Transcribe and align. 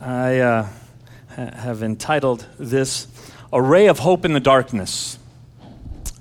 I 0.00 0.40
uh, 0.40 0.68
ha- 1.34 1.50
have 1.56 1.82
entitled 1.82 2.46
this 2.58 3.06
A 3.52 3.62
Ray 3.62 3.86
of 3.86 4.00
Hope 4.00 4.26
in 4.26 4.34
the 4.34 4.40
Darkness. 4.40 5.18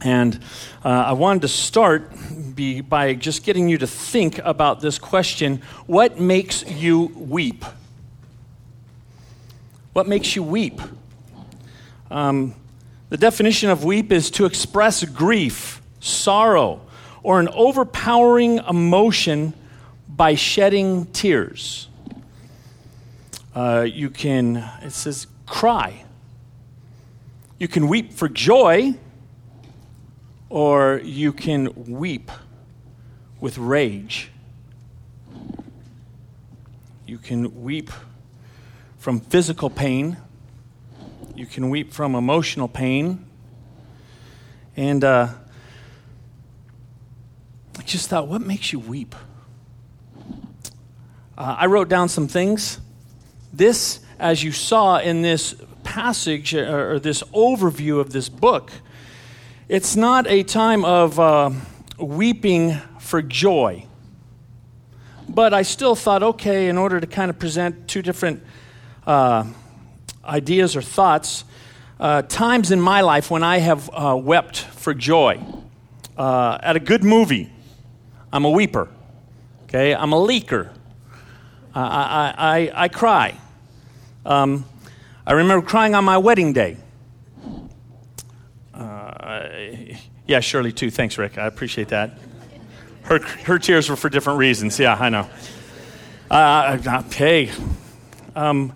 And 0.01 0.39
uh, 0.83 0.89
I 0.89 1.11
wanted 1.13 1.41
to 1.41 1.47
start 1.49 2.09
be, 2.55 2.79
by 2.79 3.15
just 3.15 3.43
getting 3.43 3.67
you 3.67 3.77
to 3.79 3.87
think 3.87 4.37
about 4.39 4.79
this 4.79 4.97
question 4.97 5.61
what 5.87 6.19
makes 6.19 6.65
you 6.65 7.11
weep? 7.15 7.65
What 9.93 10.07
makes 10.07 10.35
you 10.35 10.43
weep? 10.43 10.79
Um, 12.09 12.55
the 13.09 13.17
definition 13.17 13.69
of 13.69 13.83
weep 13.83 14.11
is 14.11 14.31
to 14.31 14.45
express 14.45 15.03
grief, 15.03 15.81
sorrow, 15.99 16.81
or 17.23 17.39
an 17.39 17.49
overpowering 17.49 18.59
emotion 18.59 19.53
by 20.07 20.35
shedding 20.35 21.07
tears. 21.07 21.89
Uh, 23.55 23.87
you 23.89 24.09
can, 24.09 24.57
it 24.83 24.91
says, 24.91 25.27
cry. 25.45 26.03
You 27.57 27.69
can 27.69 27.87
weep 27.87 28.11
for 28.11 28.27
joy, 28.27 28.95
or 30.49 30.99
you 31.01 31.31
can 31.31 31.73
weep 31.89 32.29
with 33.39 33.57
rage. 33.57 34.29
You 37.07 37.17
can 37.17 37.63
weep 37.63 37.91
from 38.97 39.21
physical 39.21 39.69
pain. 39.69 40.17
You 41.33 41.45
can 41.45 41.69
weep 41.69 41.93
from 41.93 42.13
emotional 42.13 42.67
pain. 42.67 43.25
And 44.75 45.01
uh, 45.05 45.29
I 47.79 47.83
just 47.83 48.09
thought, 48.09 48.27
what 48.27 48.41
makes 48.41 48.73
you 48.73 48.79
weep? 48.79 49.15
Uh, 51.37 51.55
I 51.59 51.67
wrote 51.67 51.87
down 51.87 52.09
some 52.09 52.27
things. 52.27 52.81
This, 53.55 54.01
as 54.19 54.43
you 54.43 54.51
saw 54.51 54.97
in 54.97 55.21
this 55.21 55.55
passage 55.85 56.53
uh, 56.53 56.69
or 56.69 56.99
this 56.99 57.23
overview 57.33 58.01
of 58.01 58.11
this 58.11 58.27
book, 58.27 58.69
it's 59.69 59.95
not 59.95 60.27
a 60.27 60.43
time 60.43 60.83
of 60.83 61.17
uh, 61.17 61.51
weeping 61.97 62.73
for 62.99 63.21
joy. 63.21 63.85
But 65.29 65.53
I 65.53 65.61
still 65.61 65.95
thought, 65.95 66.21
okay, 66.21 66.67
in 66.67 66.77
order 66.77 66.99
to 66.99 67.07
kind 67.07 67.29
of 67.29 67.39
present 67.39 67.87
two 67.87 68.01
different 68.01 68.43
uh, 69.07 69.45
ideas 70.25 70.75
or 70.75 70.81
thoughts, 70.81 71.45
uh, 71.97 72.23
times 72.23 72.71
in 72.71 72.81
my 72.81 72.99
life 72.99 73.31
when 73.31 73.41
I 73.41 73.59
have 73.59 73.89
uh, 73.93 74.19
wept 74.21 74.57
for 74.57 74.93
joy. 74.93 75.39
Uh, 76.17 76.57
at 76.61 76.75
a 76.75 76.81
good 76.81 77.05
movie, 77.05 77.49
I'm 78.33 78.43
a 78.43 78.51
weeper. 78.51 78.89
Okay, 79.63 79.95
I'm 79.95 80.11
a 80.11 80.17
leaker. 80.17 80.71
I, 81.73 81.81
I, 81.81 82.33
I, 82.37 82.71
I 82.83 82.87
cry. 82.89 83.37
Um, 84.25 84.65
I 85.25 85.33
remember 85.33 85.65
crying 85.65 85.93
on 85.93 86.03
my 86.03 86.17
wedding 86.17 86.51
day. 86.51 86.77
Uh, 88.73 89.47
yeah, 90.25 90.39
Shirley 90.39 90.71
too. 90.71 90.89
Thanks, 90.89 91.17
Rick. 91.17 91.37
I 91.37 91.45
appreciate 91.45 91.89
that. 91.89 92.17
Her, 93.03 93.19
her 93.19 93.59
tears 93.59 93.89
were 93.89 93.95
for 93.95 94.09
different 94.09 94.39
reasons. 94.39 94.79
Yeah, 94.79 94.97
I 94.99 95.09
know. 95.09 95.29
Uh, 96.29 97.03
hey, 97.11 97.51
um, 98.35 98.73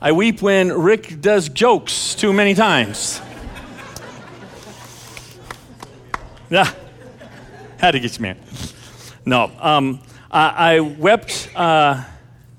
I 0.00 0.10
weep 0.10 0.42
when 0.42 0.72
Rick 0.72 1.20
does 1.20 1.48
jokes 1.48 2.16
too 2.16 2.32
many 2.32 2.54
times. 2.54 3.20
Yeah, 6.50 6.70
had 7.78 7.92
to 7.92 8.00
get 8.00 8.18
you, 8.18 8.22
man. 8.22 8.38
No, 9.24 9.50
um, 9.60 10.00
I, 10.30 10.74
I, 10.74 10.80
wept 10.80 11.48
uh, 11.54 12.04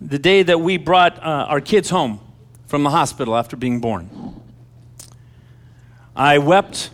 the 0.06 0.20
day 0.20 0.44
that 0.44 0.61
we 0.61 0.78
brought 0.78 1.17
uh, 1.17 1.48
our 1.50 1.59
kids 1.59 1.89
home 1.89 2.20
from 2.67 2.84
the 2.84 2.92
hospital 2.92 3.36
after 3.36 3.56
being 3.58 3.80
born. 3.80 4.39
I 6.16 6.38
wept 6.38 6.92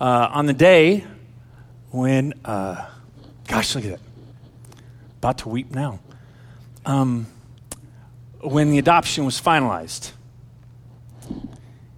uh, 0.00 0.28
on 0.32 0.46
the 0.46 0.52
day 0.52 1.04
when, 1.90 2.34
uh, 2.44 2.84
gosh, 3.46 3.74
look 3.74 3.84
at 3.84 3.90
that. 3.92 4.00
About 5.18 5.38
to 5.38 5.48
weep 5.48 5.70
now. 5.70 6.00
Um, 6.84 7.26
when 8.40 8.70
the 8.70 8.78
adoption 8.78 9.24
was 9.24 9.40
finalized, 9.40 10.12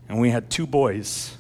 and 0.09 0.21
we 0.21 0.31
had 0.31 0.51
two 0.51 0.67
boys. 0.67 1.37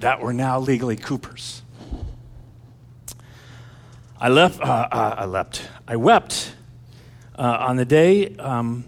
That 0.00 0.20
were 0.20 0.32
now 0.32 0.58
legally 0.60 0.96
Coopers. 0.96 1.62
I 4.20 4.30
left. 4.30 4.60
Uh, 4.60 4.64
uh, 4.64 5.14
I 5.18 5.24
leapt. 5.26 5.68
I 5.86 5.94
wept 5.94 6.52
uh, 7.38 7.58
on 7.60 7.76
the 7.76 7.84
day 7.84 8.34
um, 8.36 8.84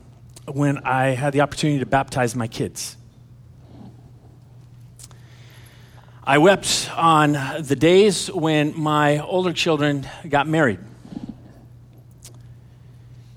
when 0.46 0.78
I 0.78 1.10
had 1.10 1.32
the 1.32 1.40
opportunity 1.40 1.78
to 1.78 1.86
baptize 1.86 2.34
my 2.34 2.48
kids. 2.48 2.96
I 6.24 6.38
wept 6.38 6.90
on 6.96 7.32
the 7.60 7.76
days 7.76 8.28
when 8.32 8.76
my 8.76 9.20
older 9.20 9.52
children 9.52 10.08
got 10.28 10.48
married. 10.48 10.80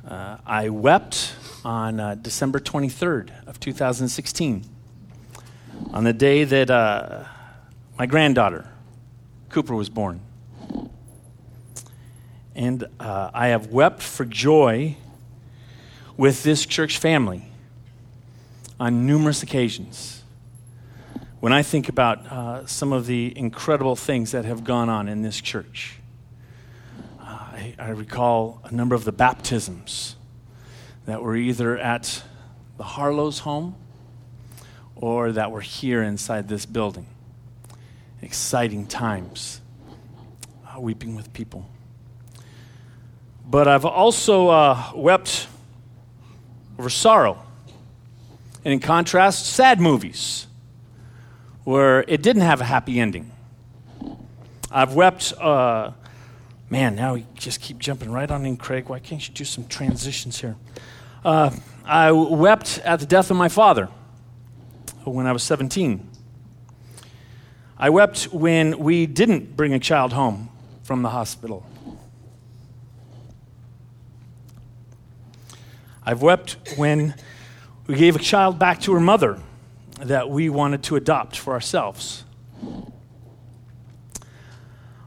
Uh, 0.08 0.38
I 0.48 0.70
wept 0.70 1.36
on 1.64 2.00
uh, 2.00 2.16
December 2.16 2.60
23rd 2.60 3.30
of 3.46 3.60
2016, 3.60 4.66
on 5.92 6.04
the 6.04 6.14
day 6.14 6.44
that 6.44 6.72
uh, 6.72 7.24
my 8.00 8.08
granddaughter, 8.08 8.68
Cooper, 9.50 9.76
was 9.76 9.90
born. 9.90 10.20
And 12.56 12.86
uh, 13.00 13.32
I 13.34 13.48
have 13.48 13.68
wept 13.68 14.02
for 14.04 14.26
joy 14.26 14.96
with 16.18 16.44
this 16.44 16.66
church 16.66 16.98
family 16.98 17.46
on 18.80 19.08
numerous 19.08 19.42
occasions. 19.44 20.24
When 21.40 21.52
I 21.52 21.64
think 21.64 21.90
about 21.90 22.26
uh, 22.28 22.66
some 22.68 22.94
of 22.94 23.06
the 23.06 23.34
incredible 23.36 23.96
things 23.96 24.32
that 24.32 24.46
have 24.46 24.64
gone 24.64 24.90
on 24.90 25.10
in 25.10 25.24
this 25.24 25.42
church, 25.42 26.00
I, 27.20 27.76
I 27.78 27.90
recall 27.90 28.62
a 28.64 28.72
number 28.72 28.96
of 28.96 29.04
the 29.04 29.12
baptisms 29.12 30.16
that 31.06 31.22
were 31.22 31.36
either 31.36 31.78
at 31.78 32.24
the 32.78 32.84
Harlow's 32.84 33.40
home 33.40 33.76
or 34.96 35.32
that 35.32 35.52
were 35.52 35.62
here 35.62 36.02
inside 36.02 36.48
this 36.48 36.66
building. 36.66 37.08
Exciting 38.22 38.88
times, 38.88 39.60
uh, 40.66 40.80
weeping 40.80 41.16
with 41.16 41.34
people. 41.34 41.68
But 43.46 43.68
I've 43.68 43.86
also 43.86 44.50
uh, 44.50 44.92
wept 44.96 45.48
over 46.80 46.90
sorrow. 46.90 47.44
And 48.66 48.74
in 48.74 48.80
contrast, 48.80 49.46
sad 49.46 49.80
movies 49.80 50.48
where 51.64 52.04
it 52.08 52.22
didn't 52.22 52.44
have 52.44 52.62
a 52.62 52.66
happy 52.66 53.00
ending. 53.00 53.32
I've 54.72 54.94
wept 54.94 55.34
uh, 55.40 55.92
Man, 56.74 56.96
now 56.96 57.14
we 57.14 57.28
just 57.36 57.62
keep 57.62 57.78
jumping 57.78 58.12
right 58.12 58.32
on 58.32 58.48
in, 58.48 58.58
Craig. 58.58 58.90
Why 58.90 58.98
can't 58.98 59.28
you 59.28 59.32
do 59.32 59.44
some 59.44 59.68
transitions 59.68 60.42
here? 60.42 60.56
Uh, 61.24 61.52
I 61.86 62.12
wept 62.12 62.80
at 62.80 63.00
the 63.00 63.06
death 63.06 63.30
of 63.30 63.38
my 63.38 63.48
father 63.48 63.90
when 65.04 65.28
I 65.28 65.34
was 65.34 65.44
17. 65.44 66.10
I 67.78 67.92
wept 67.92 68.34
when 68.34 68.80
we 68.80 69.06
didn't 69.06 69.56
bring 69.56 69.76
a 69.76 69.78
child 69.78 70.14
home 70.14 70.50
from 70.82 71.04
the 71.04 71.10
hospital. 71.10 71.64
I've 76.06 76.22
wept 76.22 76.58
when 76.76 77.16
we 77.88 77.96
gave 77.96 78.16
a 78.16 78.20
child 78.20 78.60
back 78.60 78.82
to 78.82 78.94
her 78.94 79.00
mother 79.00 79.40
that 80.00 80.30
we 80.30 80.50
wanted 80.50 80.84
to 80.84 80.96
adopt 80.96 81.38
for 81.38 81.54
ourselves. 81.54 82.26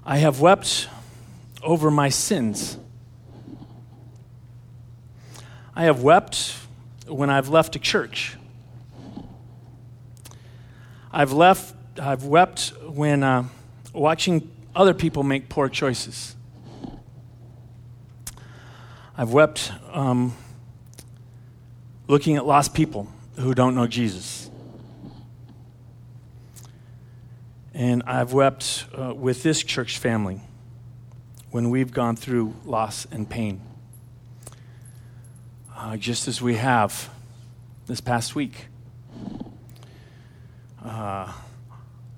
I 0.05 0.19
have 0.19 0.41
wept 0.41 0.89
over 1.63 1.91
my 1.91 2.09
sins. 2.09 2.79
I 5.75 5.85
have 5.85 6.03
wept 6.03 6.55
when 7.07 7.29
I've 7.29 7.49
left 7.49 7.77
a 7.77 7.79
church. 7.79 8.37
I've 11.13 11.33
left. 11.33 11.75
I've 11.99 12.25
wept 12.25 12.73
when 12.87 13.23
uh, 13.23 13.45
watching 13.93 14.51
other 14.75 14.95
people 14.95 15.23
make 15.23 15.49
poor 15.49 15.69
choices. 15.69 16.37
I've 19.17 19.33
wept 19.33 19.73
um, 19.93 20.35
looking 22.09 22.37
at 22.37 22.47
lost 22.47 22.75
people 22.75 23.09
who 23.37 23.55
don't 23.55 23.75
know 23.75 23.87
Jesus. 23.87 24.51
And 27.75 28.03
I've 28.07 28.33
wept 28.33 28.87
uh, 28.97 29.13
with 29.15 29.43
this 29.43 29.63
church 29.63 29.99
family 29.99 30.41
when 31.51 31.69
we've 31.71 31.93
gone 31.93 32.17
through 32.17 32.55
loss 32.65 33.07
and 33.11 33.29
pain. 33.29 33.61
Uh, 35.77 35.97
just 35.97 36.27
as 36.27 36.41
we 36.41 36.55
have 36.55 37.11
this 37.87 38.01
past 38.01 38.35
week. 38.35 38.67
Uh, 40.83 41.33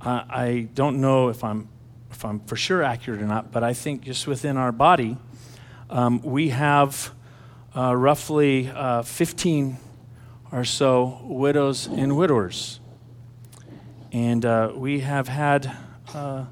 I, 0.00 0.24
I, 0.28 0.68
don't 0.74 1.00
know 1.00 1.28
if 1.28 1.42
I'm, 1.42 1.68
if 2.10 2.24
I'm 2.24 2.40
for 2.40 2.54
sure 2.54 2.82
accurate 2.82 3.20
or 3.20 3.26
not, 3.26 3.50
but 3.50 3.64
I 3.64 3.72
think 3.72 4.02
just 4.02 4.26
within 4.26 4.56
our 4.56 4.70
body, 4.70 5.16
um, 5.90 6.20
we 6.22 6.50
have 6.50 7.10
uh, 7.78 7.94
roughly 7.94 8.68
uh, 8.68 9.02
15 9.02 9.76
or 10.50 10.64
so 10.64 11.20
widows 11.22 11.86
and 11.86 12.16
widowers. 12.16 12.80
And 14.10 14.44
uh, 14.44 14.72
we 14.74 15.00
have 15.00 15.28
had 15.28 15.76
uh, 16.12 16.46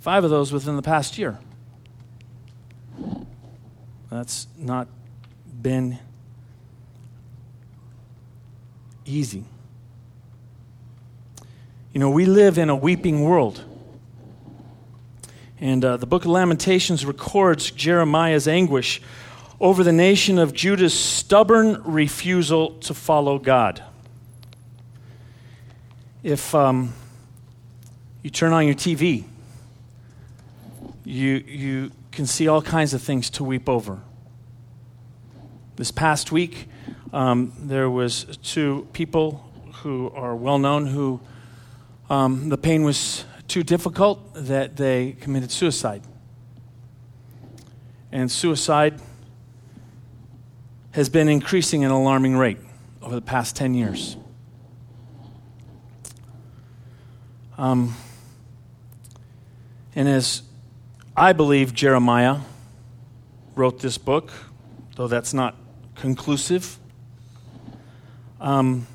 five 0.00 0.24
of 0.24 0.30
those 0.30 0.50
within 0.50 0.76
the 0.76 0.82
past 0.82 1.18
year. 1.18 1.38
That's 4.10 4.46
not 4.56 4.88
been 5.60 5.98
easy. 9.04 9.44
You 11.92 12.00
know, 12.00 12.08
we 12.08 12.24
live 12.24 12.56
in 12.56 12.70
a 12.70 12.76
weeping 12.76 13.22
world. 13.22 13.64
And 15.60 15.84
uh, 15.84 15.98
the 15.98 16.06
book 16.06 16.24
of 16.24 16.30
Lamentations 16.30 17.04
records 17.04 17.70
Jeremiah's 17.70 18.48
anguish 18.48 19.02
over 19.60 19.82
the 19.82 19.92
nation 19.92 20.38
of 20.38 20.52
Judah's 20.52 20.98
stubborn 20.98 21.82
refusal 21.82 22.72
to 22.80 22.94
follow 22.94 23.38
God. 23.38 23.82
If 26.22 26.54
um, 26.54 26.94
you 28.22 28.30
turn 28.30 28.52
on 28.52 28.66
your 28.66 28.74
TV, 28.74 29.24
you, 31.04 31.36
you 31.46 31.90
can 32.12 32.26
see 32.26 32.46
all 32.46 32.62
kinds 32.62 32.94
of 32.94 33.02
things 33.02 33.30
to 33.30 33.44
weep 33.44 33.68
over. 33.68 34.00
This 35.76 35.90
past 35.90 36.30
week, 36.30 36.68
um, 37.12 37.52
there 37.58 37.90
was 37.90 38.36
two 38.42 38.86
people 38.92 39.44
who 39.82 40.10
are 40.14 40.36
well 40.36 40.58
known 40.58 40.86
who 40.86 41.20
um, 42.10 42.48
the 42.48 42.58
pain 42.58 42.84
was 42.84 43.24
too 43.48 43.62
difficult 43.62 44.34
that 44.34 44.76
they 44.76 45.12
committed 45.20 45.50
suicide. 45.50 46.02
And 48.12 48.30
suicide 48.30 49.00
has 50.92 51.08
been 51.08 51.28
increasing 51.28 51.84
at 51.84 51.90
an 51.90 51.96
alarming 51.96 52.36
rate 52.36 52.58
over 53.02 53.14
the 53.14 53.20
past 53.22 53.56
10 53.56 53.74
years. 53.74 54.16
Um, 57.56 57.94
and 59.94 60.08
as 60.08 60.42
I 61.16 61.32
believe 61.32 61.74
Jeremiah 61.74 62.38
wrote 63.54 63.80
this 63.80 63.98
book, 63.98 64.32
though 64.96 65.08
that's 65.08 65.34
not 65.34 65.56
conclusive, 65.94 66.78
um, 68.40 68.86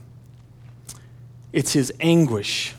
it's 1.51 1.73
his 1.73 1.91
anguish 1.99 2.73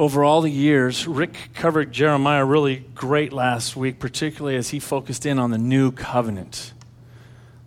over 0.00 0.24
all 0.24 0.40
the 0.40 0.50
years, 0.50 1.06
Rick 1.06 1.50
covered 1.52 1.92
Jeremiah 1.92 2.42
really 2.42 2.86
great 2.94 3.34
last 3.34 3.76
week, 3.76 3.98
particularly 3.98 4.56
as 4.56 4.70
he 4.70 4.80
focused 4.80 5.26
in 5.26 5.38
on 5.38 5.50
the 5.50 5.58
new 5.58 5.92
covenant. 5.92 6.72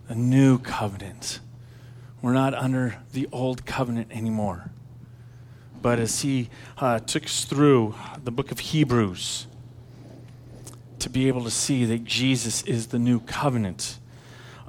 The 0.08 0.14
new 0.14 0.58
covenant. 0.58 1.40
We're 2.20 2.32
not 2.32 2.54
under 2.54 2.96
the 3.12 3.28
old 3.32 3.66
covenant 3.66 4.08
anymore. 4.10 4.70
But 5.82 5.98
as 5.98 6.22
he 6.22 6.48
uh, 6.78 7.00
took 7.00 7.24
us 7.24 7.44
through 7.44 7.94
the 8.22 8.30
book 8.30 8.50
of 8.50 8.58
Hebrews, 8.58 9.46
to 11.04 11.10
be 11.10 11.28
able 11.28 11.44
to 11.44 11.50
see 11.50 11.84
that 11.84 12.02
Jesus 12.04 12.62
is 12.62 12.86
the 12.86 12.98
new 12.98 13.20
covenant. 13.20 13.98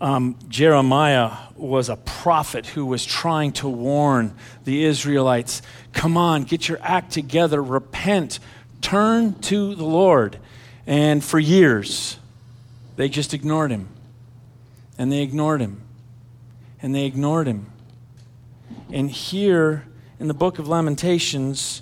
Um, 0.02 0.38
Jeremiah 0.50 1.32
was 1.56 1.88
a 1.88 1.96
prophet 1.96 2.66
who 2.66 2.86
was 2.86 3.06
trying 3.06 3.54
to 3.54 3.70
warn 3.70 4.36
the 4.66 4.84
Israelites 4.84 5.62
come 5.94 6.18
on, 6.18 6.44
get 6.44 6.68
your 6.68 6.78
act 6.82 7.14
together, 7.14 7.64
repent, 7.64 8.40
turn 8.82 9.40
to 9.44 9.76
the 9.76 9.86
Lord. 9.86 10.38
And 10.86 11.24
for 11.24 11.40
years, 11.40 12.20
they 12.98 13.08
just 13.08 13.34
ignored 13.34 13.72
him. 13.72 13.88
And 14.98 15.12
they 15.12 15.22
ignored 15.22 15.62
him. 15.62 15.82
And 16.82 16.94
they 16.94 17.06
ignored 17.06 17.48
him. 17.48 17.72
And 18.92 19.10
here 19.10 19.86
in 20.20 20.28
the 20.28 20.34
book 20.34 20.60
of 20.60 20.68
Lamentations, 20.68 21.82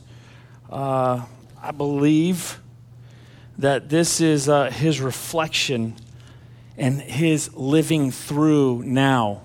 uh, 0.70 1.26
I 1.62 1.72
believe 1.72 2.60
that 3.58 3.90
this 3.90 4.20
is 4.20 4.50
uh, 4.50 4.72
his 4.72 5.00
reflection 5.00 5.96
and 6.78 7.00
his 7.02 7.54
living 7.54 8.12
through 8.12 8.84
now 8.84 9.42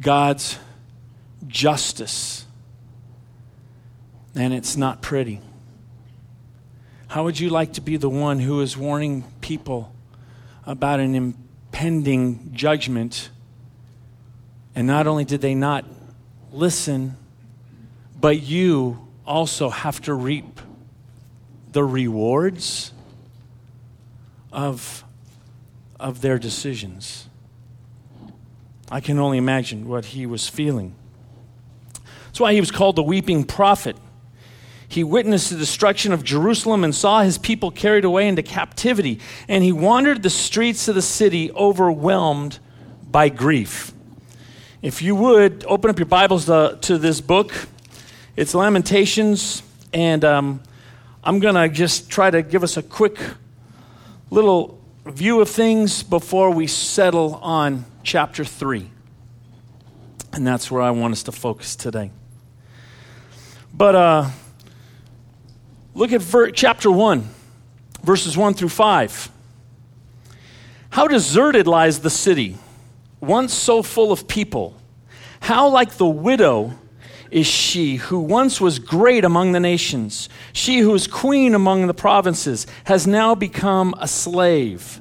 God's 0.00 0.58
justice. 1.46 2.46
And 4.34 4.52
it's 4.52 4.76
not 4.76 5.02
pretty. 5.02 5.40
How 7.08 7.24
would 7.24 7.38
you 7.38 7.50
like 7.50 7.74
to 7.74 7.80
be 7.80 7.96
the 7.96 8.08
one 8.08 8.40
who 8.40 8.60
is 8.60 8.76
warning 8.76 9.24
people 9.40 9.94
about 10.66 10.98
an 10.98 11.14
impending 11.74 12.50
judgment? 12.52 13.30
And 14.76 14.86
not 14.86 15.08
only 15.08 15.24
did 15.24 15.40
they 15.40 15.56
not 15.56 15.84
listen, 16.52 17.16
but 18.20 18.40
you 18.40 19.08
also 19.26 19.70
have 19.70 20.00
to 20.02 20.14
reap 20.14 20.60
the 21.72 21.82
rewards 21.82 22.92
of 24.52 25.02
of 25.98 26.20
their 26.20 26.38
decisions. 26.38 27.28
I 28.88 29.00
can 29.00 29.18
only 29.18 29.38
imagine 29.38 29.88
what 29.88 30.04
he 30.04 30.26
was 30.26 30.48
feeling. 30.48 30.94
That's 32.26 32.38
why 32.38 32.52
he 32.52 32.60
was 32.60 32.70
called 32.70 32.94
the 32.94 33.02
weeping 33.02 33.42
prophet. 33.42 33.96
He 34.94 35.02
witnessed 35.02 35.50
the 35.50 35.56
destruction 35.56 36.12
of 36.12 36.22
Jerusalem 36.22 36.84
and 36.84 36.94
saw 36.94 37.22
his 37.22 37.36
people 37.36 37.72
carried 37.72 38.04
away 38.04 38.28
into 38.28 38.44
captivity, 38.44 39.18
and 39.48 39.64
he 39.64 39.72
wandered 39.72 40.22
the 40.22 40.30
streets 40.30 40.86
of 40.86 40.94
the 40.94 41.02
city 41.02 41.50
overwhelmed 41.50 42.60
by 43.10 43.28
grief. 43.28 43.92
If 44.82 45.02
you 45.02 45.16
would 45.16 45.64
open 45.66 45.90
up 45.90 45.98
your 45.98 46.06
Bibles 46.06 46.44
to, 46.44 46.78
to 46.82 46.96
this 46.96 47.20
book, 47.20 47.52
it's 48.36 48.54
Lamentations, 48.54 49.64
and 49.92 50.24
um, 50.24 50.62
I'm 51.24 51.40
going 51.40 51.56
to 51.56 51.68
just 51.68 52.08
try 52.08 52.30
to 52.30 52.42
give 52.42 52.62
us 52.62 52.76
a 52.76 52.82
quick 52.82 53.18
little 54.30 54.80
view 55.06 55.40
of 55.40 55.48
things 55.48 56.04
before 56.04 56.50
we 56.50 56.68
settle 56.68 57.34
on 57.42 57.84
chapter 58.04 58.44
3. 58.44 58.88
And 60.34 60.46
that's 60.46 60.70
where 60.70 60.82
I 60.82 60.92
want 60.92 61.10
us 61.10 61.24
to 61.24 61.32
focus 61.32 61.74
today. 61.74 62.12
But 63.76 63.96
uh, 63.96 64.30
look 65.94 66.12
at 66.12 66.20
ver- 66.20 66.50
chapter 66.50 66.90
1, 66.90 67.28
verses 68.02 68.36
1 68.36 68.54
through 68.54 68.68
5. 68.68 69.30
How 70.90 71.08
deserted 71.08 71.66
lies 71.66 72.00
the 72.00 72.10
city, 72.10 72.58
once 73.20 73.52
so 73.54 73.82
full 73.82 74.12
of 74.12 74.28
people. 74.28 74.76
How 75.40 75.68
like 75.68 75.94
the 75.94 76.06
widow 76.06 76.78
is 77.30 77.46
she 77.48 77.96
who 77.96 78.20
once 78.20 78.60
was 78.60 78.78
great 78.78 79.24
among 79.24 79.52
the 79.52 79.60
nations. 79.60 80.28
She 80.52 80.78
who 80.78 80.94
is 80.94 81.08
queen 81.08 81.54
among 81.54 81.88
the 81.88 81.94
provinces 81.94 82.66
has 82.84 83.08
now 83.08 83.34
become 83.34 83.92
a 83.98 84.06
slave. 84.06 85.00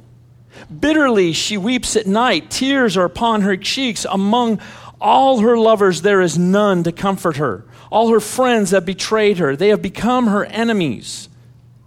Bitterly 0.79 1.33
she 1.33 1.57
weeps 1.57 1.95
at 1.95 2.07
night. 2.07 2.49
Tears 2.49 2.97
are 2.97 3.05
upon 3.05 3.41
her 3.41 3.55
cheeks. 3.55 4.05
Among 4.09 4.59
all 4.99 5.41
her 5.41 5.57
lovers, 5.57 6.01
there 6.01 6.21
is 6.21 6.37
none 6.37 6.81
to 6.83 6.91
comfort 6.91 7.37
her. 7.37 7.65
All 7.93 8.09
her 8.09 8.19
friends 8.19 8.71
have 8.71 8.87
betrayed 8.87 9.37
her, 9.37 9.55
they 9.55 9.67
have 9.67 9.83
become 9.83 10.25
her 10.25 10.45
enemies. 10.45 11.29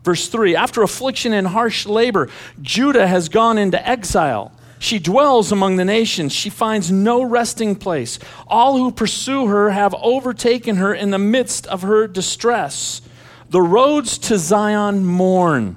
Verse 0.04 0.28
3 0.28 0.54
After 0.54 0.84
affliction 0.84 1.32
and 1.32 1.48
harsh 1.48 1.84
labor, 1.84 2.28
Judah 2.62 3.08
has 3.08 3.28
gone 3.28 3.58
into 3.58 3.84
exile. 3.84 4.52
She 4.78 5.00
dwells 5.00 5.50
among 5.50 5.74
the 5.74 5.84
nations. 5.84 6.32
She 6.32 6.48
finds 6.48 6.92
no 6.92 7.24
resting 7.24 7.74
place. 7.74 8.20
All 8.46 8.78
who 8.78 8.92
pursue 8.92 9.48
her 9.48 9.70
have 9.70 9.96
overtaken 10.00 10.76
her 10.76 10.94
in 10.94 11.10
the 11.10 11.18
midst 11.18 11.66
of 11.66 11.82
her 11.82 12.06
distress. 12.06 13.02
The 13.50 13.60
roads 13.60 14.16
to 14.18 14.38
Zion 14.38 15.04
mourn, 15.04 15.74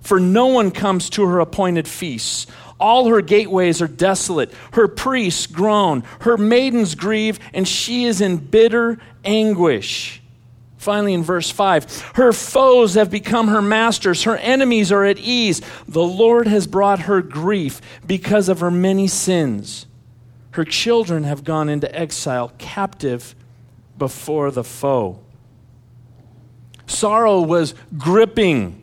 for 0.00 0.20
no 0.20 0.46
one 0.46 0.70
comes 0.70 1.10
to 1.10 1.26
her 1.26 1.40
appointed 1.40 1.88
feasts. 1.88 2.46
All 2.78 3.08
her 3.08 3.22
gateways 3.22 3.80
are 3.80 3.88
desolate. 3.88 4.52
Her 4.72 4.88
priests 4.88 5.46
groan. 5.46 6.02
Her 6.20 6.36
maidens 6.36 6.94
grieve, 6.94 7.38
and 7.54 7.66
she 7.66 8.04
is 8.04 8.20
in 8.20 8.36
bitter 8.36 8.98
anguish. 9.24 10.20
Finally, 10.76 11.14
in 11.14 11.22
verse 11.24 11.50
5, 11.50 12.12
her 12.14 12.32
foes 12.32 12.94
have 12.94 13.10
become 13.10 13.48
her 13.48 13.62
masters, 13.62 14.22
her 14.22 14.36
enemies 14.36 14.92
are 14.92 15.04
at 15.04 15.18
ease. 15.18 15.60
The 15.88 16.02
Lord 16.02 16.46
has 16.46 16.68
brought 16.68 17.00
her 17.00 17.22
grief 17.22 17.80
because 18.06 18.48
of 18.48 18.60
her 18.60 18.70
many 18.70 19.08
sins. 19.08 19.86
Her 20.52 20.64
children 20.64 21.24
have 21.24 21.42
gone 21.42 21.68
into 21.68 21.92
exile, 21.92 22.52
captive 22.58 23.34
before 23.98 24.52
the 24.52 24.62
foe. 24.62 25.18
Sorrow 26.86 27.40
was 27.40 27.74
gripping 27.98 28.80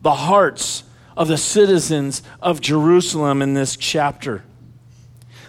the 0.00 0.14
hearts 0.14 0.84
of 1.16 1.28
the 1.28 1.36
citizens 1.36 2.22
of 2.40 2.60
Jerusalem 2.60 3.42
in 3.42 3.54
this 3.54 3.76
chapter. 3.76 4.42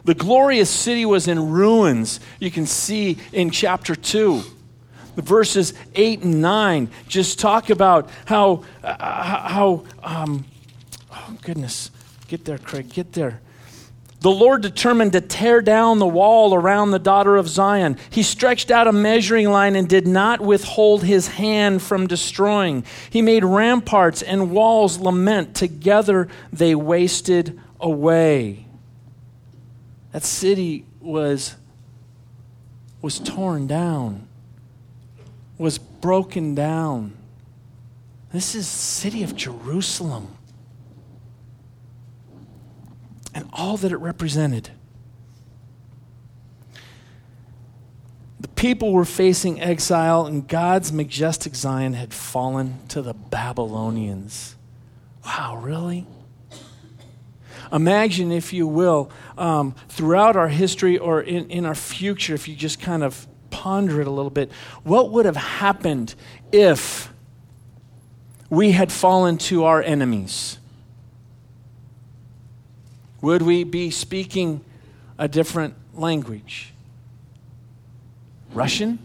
The 0.06 0.14
glorious 0.14 0.70
city 0.70 1.06
was 1.06 1.28
in 1.28 1.52
ruins, 1.52 2.20
you 2.40 2.52
can 2.52 2.66
see 2.66 3.18
in 3.32 3.52
chapter 3.52 3.96
2 3.96 4.44
verses 5.16 5.76
8 5.94 6.24
and 6.24 6.42
9 6.42 6.90
just 7.08 7.38
talk 7.38 7.70
about 7.70 8.10
how, 8.26 8.64
uh, 8.84 9.48
how 9.48 9.84
um, 10.02 10.44
Oh, 11.28 11.38
goodness. 11.42 11.92
Get 12.28 12.46
there, 12.46 12.58
Craig. 12.58 12.90
Get 12.90 13.14
there. 13.14 13.42
The 14.24 14.32
Lord 14.32 14.62
determined 14.62 15.12
to 15.12 15.20
tear 15.20 15.62
down 15.62 16.00
the 16.00 16.08
wall 16.08 16.56
around 16.56 16.92
the 16.92 16.98
daughter 16.98 17.36
of 17.36 17.50
Zion. 17.50 17.98
He 18.10 18.24
stretched 18.24 18.72
out 18.72 18.88
a 18.88 18.94
measuring 18.94 19.50
line 19.50 19.76
and 19.76 19.86
did 19.86 20.08
not 20.08 20.40
withhold 20.40 21.04
his 21.04 21.28
hand 21.28 21.82
from 21.82 22.08
destroying. 22.08 22.86
He 23.10 23.22
made 23.22 23.44
ramparts 23.44 24.22
and 24.22 24.52
walls 24.52 24.98
lament. 24.98 25.56
Together 25.56 26.30
they 26.54 26.74
wasted 26.74 27.60
away. 27.82 28.66
That 30.14 30.24
city 30.24 30.86
was, 31.02 31.58
was 33.02 33.20
torn 33.20 33.68
down, 33.68 34.26
was 35.58 35.78
broken 35.78 36.56
down. 36.56 37.12
This 38.32 38.56
is 38.56 38.72
the 38.72 38.78
city 38.78 39.22
of 39.24 39.36
Jerusalem 39.36 40.30
and 43.34 43.50
all 43.54 43.78
that 43.78 43.92
it 43.92 43.98
represented. 43.98 44.70
The 48.40 48.48
people 48.50 48.92
were 48.92 49.06
facing 49.06 49.62
exile, 49.62 50.26
and 50.26 50.48
God's 50.48 50.92
majestic 50.92 51.56
Zion 51.56 51.94
had 51.94 52.14
fallen 52.14 52.80
to 52.90 53.02
the 53.02 53.14
Babylonians. 53.14 54.56
Wow, 55.26 55.58
really? 55.58 56.06
Imagine, 57.72 58.32
if 58.32 58.54
you 58.54 58.68
will, 58.68 59.10
um, 59.38 59.74
throughout 59.90 60.36
our 60.36 60.50
history 60.50 60.98
or 60.98 61.22
in, 61.22 61.50
in 61.50 61.66
our 61.66 61.74
future, 61.74 62.36
if 62.36 62.48
you 62.48 62.56
just 62.56 62.80
kind 62.80 63.04
of 63.04 63.26
ponder 63.50 64.02
it 64.02 64.08
a 64.08 64.12
little 64.12 64.30
bit, 64.30 64.52
what 64.84 65.12
would 65.12 65.26
have 65.26 65.38
happened 65.38 66.14
if 66.52 67.12
we 68.50 68.72
had 68.72 68.92
fallen 68.92 69.38
to 69.38 69.64
our 69.64 69.82
enemies? 69.82 70.60
Would 73.24 73.42
we 73.42 73.64
be 73.64 73.90
speaking 73.90 74.66
a 75.18 75.30
different 75.30 75.76
language? 75.94 76.74
Russian? 78.52 79.00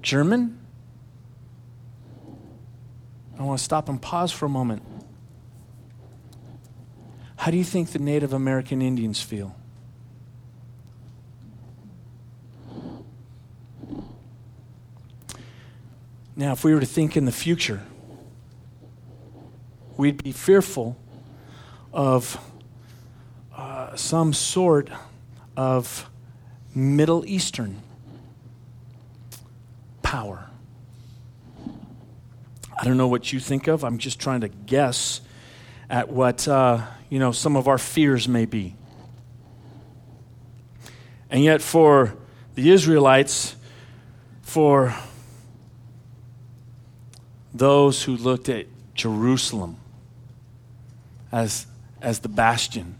German? 0.00 0.58
I 3.38 3.42
want 3.42 3.58
to 3.58 3.64
stop 3.64 3.90
and 3.90 4.00
pause 4.00 4.32
for 4.32 4.46
a 4.46 4.48
moment. 4.48 4.82
How 7.36 7.50
do 7.50 7.58
you 7.58 7.64
think 7.64 7.90
the 7.90 7.98
Native 7.98 8.32
American 8.32 8.80
Indians 8.80 9.20
feel? 9.20 9.54
Now, 16.34 16.52
if 16.52 16.64
we 16.64 16.72
were 16.72 16.80
to 16.80 16.86
think 16.86 17.18
in 17.18 17.26
the 17.26 17.32
future, 17.32 17.82
we'd 19.98 20.24
be 20.24 20.32
fearful 20.32 20.96
of 21.92 22.40
uh, 23.56 23.96
some 23.96 24.32
sort 24.32 24.90
of 25.56 26.08
Middle 26.74 27.24
Eastern 27.26 27.80
power. 30.02 30.48
I 32.80 32.84
don't 32.84 32.96
know 32.96 33.08
what 33.08 33.32
you 33.32 33.40
think 33.40 33.66
of. 33.66 33.82
I'm 33.84 33.98
just 33.98 34.20
trying 34.20 34.42
to 34.42 34.48
guess 34.48 35.20
at 35.90 36.10
what 36.10 36.46
uh, 36.46 36.82
you 37.10 37.18
know 37.18 37.32
some 37.32 37.56
of 37.56 37.66
our 37.66 37.78
fears 37.78 38.28
may 38.28 38.44
be. 38.44 38.76
And 41.30 41.42
yet, 41.42 41.60
for 41.60 42.16
the 42.54 42.70
Israelites, 42.70 43.56
for 44.42 44.94
those 47.52 48.04
who 48.04 48.16
looked 48.16 48.48
at 48.48 48.66
Jerusalem 48.94 49.76
as 51.32 51.66
as 52.00 52.20
the 52.20 52.28
bastion. 52.28 52.96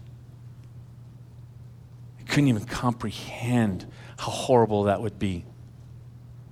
I 2.19 2.23
couldn't 2.23 2.47
even 2.47 2.65
comprehend 2.65 3.85
how 4.17 4.31
horrible 4.31 4.83
that 4.83 5.01
would 5.01 5.17
be 5.19 5.45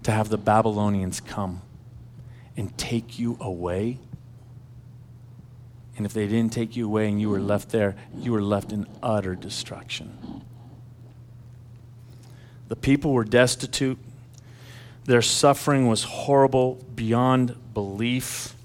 to 0.03 0.11
have 0.11 0.29
the 0.29 0.37
Babylonians 0.37 1.19
come 1.19 1.61
and 2.55 2.75
take 2.77 3.19
you 3.19 3.37
away. 3.39 3.99
And 5.95 6.05
if 6.05 6.13
they 6.13 6.27
didn't 6.27 6.53
take 6.53 6.75
you 6.75 6.85
away 6.85 7.09
and 7.09 7.19
you 7.19 7.29
were 7.29 7.39
left 7.39 7.69
there, 7.69 7.95
you 8.15 8.31
were 8.31 8.41
left 8.41 8.71
in 8.71 8.87
utter 9.01 9.35
destruction. 9.35 10.43
The 12.67 12.75
people 12.75 13.13
were 13.13 13.23
destitute. 13.23 13.97
Their 15.05 15.21
suffering 15.21 15.87
was 15.87 16.03
horrible 16.03 16.83
beyond 16.95 17.55
belief. 17.73 18.55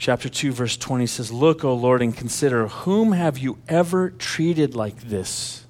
Chapter 0.00 0.30
2, 0.30 0.50
verse 0.50 0.76
20 0.78 1.06
says, 1.06 1.30
Look, 1.30 1.62
O 1.62 1.74
Lord, 1.74 2.02
and 2.02 2.16
consider 2.16 2.66
whom 2.66 3.12
have 3.12 3.38
you 3.38 3.58
ever 3.68 4.10
treated 4.10 4.74
like 4.74 5.02
this? 5.02 5.66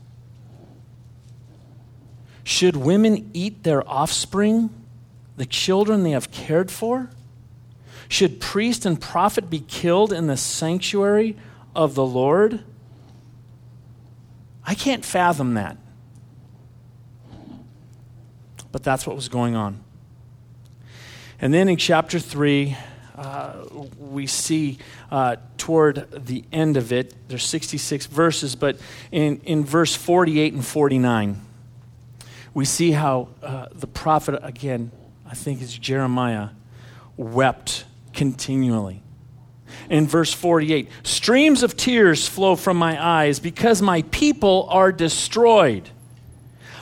Should 2.44 2.76
women 2.76 3.30
eat 3.34 3.64
their 3.64 3.86
offspring, 3.86 4.70
the 5.36 5.44
children 5.44 6.04
they 6.04 6.12
have 6.12 6.30
cared 6.30 6.70
for? 6.70 7.10
Should 8.08 8.40
priest 8.40 8.86
and 8.86 9.00
prophet 9.00 9.50
be 9.50 9.60
killed 9.60 10.12
in 10.12 10.28
the 10.28 10.36
sanctuary 10.36 11.36
of 11.74 11.94
the 11.94 12.06
Lord? 12.06 12.64
I 14.64 14.74
can't 14.74 15.04
fathom 15.04 15.54
that. 15.54 15.76
But 18.70 18.84
that's 18.84 19.06
what 19.06 19.16
was 19.16 19.28
going 19.28 19.56
on. 19.56 19.82
And 21.40 21.52
then 21.52 21.68
in 21.68 21.76
chapter 21.76 22.20
3, 22.20 22.76
uh, 23.20 23.52
we 23.98 24.26
see 24.26 24.78
uh, 25.10 25.36
toward 25.58 26.10
the 26.10 26.42
end 26.50 26.78
of 26.78 26.90
it. 26.90 27.14
There's 27.28 27.44
66 27.44 28.06
verses, 28.06 28.56
but 28.56 28.78
in, 29.12 29.42
in 29.44 29.62
verse 29.62 29.94
48 29.94 30.54
and 30.54 30.64
49, 30.64 31.38
we 32.54 32.64
see 32.64 32.92
how 32.92 33.28
uh, 33.42 33.66
the 33.74 33.86
prophet, 33.86 34.40
again, 34.42 34.90
I 35.26 35.34
think 35.34 35.60
it's 35.60 35.76
Jeremiah, 35.76 36.48
wept 37.18 37.84
continually. 38.14 39.02
In 39.90 40.06
verse 40.06 40.32
48, 40.32 40.88
streams 41.02 41.62
of 41.62 41.76
tears 41.76 42.26
flow 42.26 42.56
from 42.56 42.78
my 42.78 43.04
eyes 43.04 43.38
because 43.38 43.82
my 43.82 44.00
people 44.10 44.66
are 44.70 44.92
destroyed. 44.92 45.90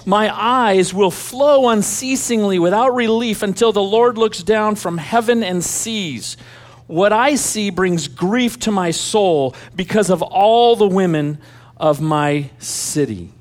My 0.08 0.34
eyes 0.34 0.94
will 0.94 1.10
flow 1.10 1.68
unceasingly 1.68 2.58
without 2.58 2.94
relief 2.94 3.42
until 3.42 3.72
the 3.72 3.82
Lord 3.82 4.16
looks 4.16 4.42
down 4.42 4.76
from 4.76 4.96
heaven 4.96 5.44
and 5.44 5.62
sees. 5.62 6.38
What 6.86 7.12
I 7.12 7.34
see 7.34 7.68
brings 7.68 8.08
grief 8.08 8.58
to 8.60 8.70
my 8.70 8.90
soul 8.90 9.54
because 9.76 10.08
of 10.08 10.22
all 10.22 10.76
the 10.76 10.88
women 10.88 11.36
of 11.76 12.00
my 12.00 12.48
city. 12.58 13.34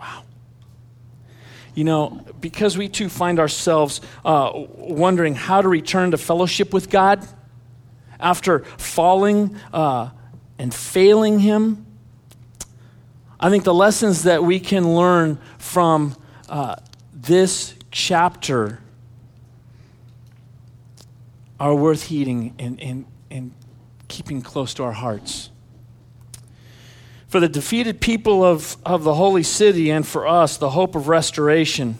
Wow. 0.00 0.22
You 1.74 1.84
know, 1.84 2.24
because 2.40 2.78
we 2.78 2.88
too 2.88 3.10
find 3.10 3.38
ourselves 3.38 4.00
uh, 4.24 4.50
wondering 4.54 5.34
how 5.34 5.60
to 5.60 5.68
return 5.68 6.12
to 6.12 6.16
fellowship 6.16 6.72
with 6.72 6.88
God 6.88 7.28
after 8.18 8.60
falling 8.78 9.54
uh, 9.70 10.08
and 10.58 10.72
failing 10.72 11.40
Him 11.40 11.84
I 13.42 13.48
think 13.48 13.64
the 13.64 13.74
lessons 13.74 14.24
that 14.24 14.44
we 14.44 14.60
can 14.60 14.94
learn 14.94 15.38
from 15.56 16.14
uh, 16.50 16.76
this 17.14 17.74
chapter 17.90 18.80
are 21.58 21.74
worth 21.74 22.04
heeding 22.04 22.54
and, 22.58 22.78
and, 22.82 23.06
and 23.30 23.52
keeping 24.08 24.42
close 24.42 24.74
to 24.74 24.84
our 24.84 24.92
hearts. 24.92 25.50
For 27.28 27.40
the 27.40 27.48
defeated 27.48 28.00
people 28.00 28.44
of, 28.44 28.76
of 28.84 29.04
the 29.04 29.14
holy 29.14 29.42
city 29.42 29.90
and 29.90 30.06
for 30.06 30.28
us, 30.28 30.58
the 30.58 30.70
hope 30.70 30.94
of 30.94 31.08
restoration 31.08 31.96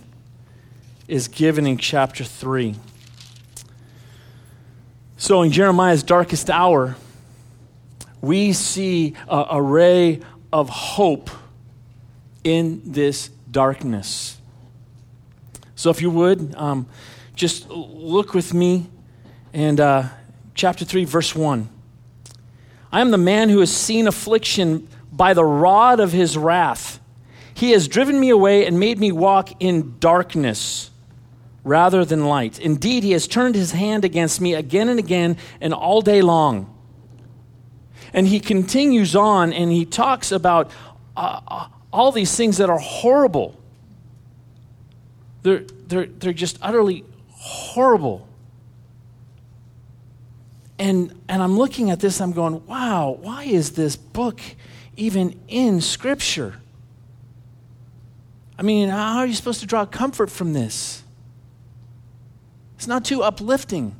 is 1.08 1.26
given 1.26 1.66
in 1.66 1.78
chapter 1.78 2.22
3. 2.22 2.74
So, 5.16 5.42
in 5.42 5.52
Jeremiah's 5.52 6.02
darkest 6.02 6.50
hour, 6.50 6.96
we 8.20 8.52
see 8.52 9.14
a, 9.28 9.46
a 9.52 9.62
ray 9.62 10.20
of 10.52 10.68
hope 10.68 11.30
in 12.44 12.82
this 12.84 13.28
darkness. 13.50 14.38
So, 15.74 15.90
if 15.90 16.02
you 16.02 16.10
would, 16.10 16.54
um, 16.56 16.86
just 17.34 17.68
look 17.70 18.34
with 18.34 18.52
me 18.52 18.86
and 19.52 19.80
uh, 19.80 20.04
chapter 20.54 20.84
3, 20.84 21.04
verse 21.04 21.34
1. 21.34 21.68
I 22.92 23.00
am 23.00 23.10
the 23.10 23.18
man 23.18 23.48
who 23.48 23.60
has 23.60 23.74
seen 23.74 24.06
affliction 24.06 24.88
by 25.12 25.34
the 25.34 25.44
rod 25.44 26.00
of 26.00 26.12
his 26.12 26.36
wrath. 26.36 27.00
He 27.54 27.70
has 27.72 27.88
driven 27.88 28.18
me 28.18 28.30
away 28.30 28.66
and 28.66 28.78
made 28.78 28.98
me 28.98 29.12
walk 29.12 29.50
in 29.60 29.98
darkness 29.98 30.90
rather 31.62 32.04
than 32.04 32.24
light. 32.24 32.58
Indeed, 32.58 33.02
he 33.02 33.12
has 33.12 33.28
turned 33.28 33.54
his 33.54 33.72
hand 33.72 34.04
against 34.04 34.40
me 34.40 34.54
again 34.54 34.88
and 34.88 34.98
again 34.98 35.36
and 35.60 35.74
all 35.74 36.00
day 36.00 36.22
long. 36.22 36.74
And 38.12 38.26
he 38.26 38.40
continues 38.40 39.14
on 39.14 39.52
and 39.52 39.70
he 39.70 39.84
talks 39.84 40.32
about 40.32 40.70
uh, 41.16 41.40
uh, 41.46 41.66
all 41.92 42.12
these 42.12 42.36
things 42.36 42.56
that 42.56 42.68
are 42.70 42.78
horrible. 42.78 43.60
They're, 45.42 45.64
they're, 45.86 46.06
they're 46.06 46.32
just 46.32 46.58
utterly 46.60 47.04
horrible. 47.28 48.26
and, 50.80 51.14
and 51.28 51.42
I'm 51.42 51.58
looking 51.58 51.90
at 51.90 52.00
this, 52.00 52.20
I'm 52.20 52.32
going, 52.32 52.66
wow, 52.66 53.18
why 53.20 53.44
is 53.44 53.72
this 53.72 53.96
book 53.96 54.40
even 54.96 55.38
in 55.46 55.82
Scripture? 55.82 56.54
I 58.58 58.62
mean, 58.62 58.88
how 58.88 59.18
are 59.18 59.26
you 59.26 59.34
supposed 59.34 59.60
to 59.60 59.66
draw 59.66 59.84
comfort 59.84 60.30
from 60.30 60.54
this? 60.54 61.02
It's 62.76 62.86
not 62.86 63.04
too 63.04 63.22
uplifting. 63.22 63.94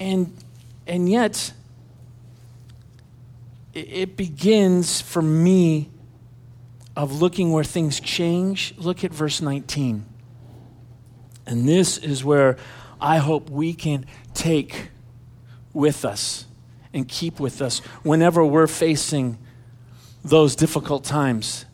And, 0.00 0.36
and 0.86 1.08
yet, 1.08 1.52
it, 3.72 4.16
begins 4.16 5.00
for 5.00 5.22
me 5.22 5.90
of 6.96 7.20
looking 7.20 7.50
where 7.50 7.64
things 7.64 8.00
change. 8.00 8.74
Look 8.76 9.02
at 9.02 9.12
verse 9.12 9.40
19. 9.40 10.04
And 11.46 11.68
this 11.68 11.98
is 11.98 12.24
where 12.24 12.56
I 13.00 13.18
hope 13.18 13.50
we 13.50 13.74
can 13.74 14.06
take 14.32 14.90
with 15.72 16.04
us 16.04 16.46
and 16.92 17.08
keep 17.08 17.40
with 17.40 17.60
us 17.60 17.80
whenever 18.02 18.44
we're 18.44 18.68
facing 18.68 19.38
those 20.24 20.54
difficult 20.54 21.04
times 21.04 21.66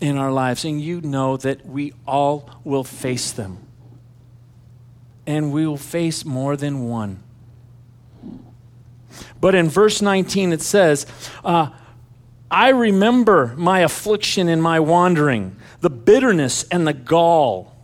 in 0.00 0.16
our 0.16 0.32
lives. 0.32 0.64
And 0.64 0.80
you 0.80 1.00
know 1.00 1.36
that 1.36 1.64
we 1.64 1.92
all 2.06 2.50
will 2.64 2.84
face 2.84 3.30
them. 3.30 3.58
And 5.26 5.52
we 5.52 5.66
will 5.66 5.76
face 5.76 6.24
more 6.24 6.56
than 6.56 6.88
one. 6.88 7.22
But 9.40 9.54
in 9.54 9.68
verse 9.68 10.02
19, 10.02 10.52
it 10.52 10.62
says, 10.62 11.06
uh, 11.44 11.70
I 12.50 12.70
remember 12.70 13.54
my 13.56 13.80
affliction 13.80 14.48
and 14.48 14.62
my 14.62 14.80
wandering, 14.80 15.56
the 15.80 15.90
bitterness 15.90 16.64
and 16.70 16.86
the 16.86 16.94
gall. 16.94 17.74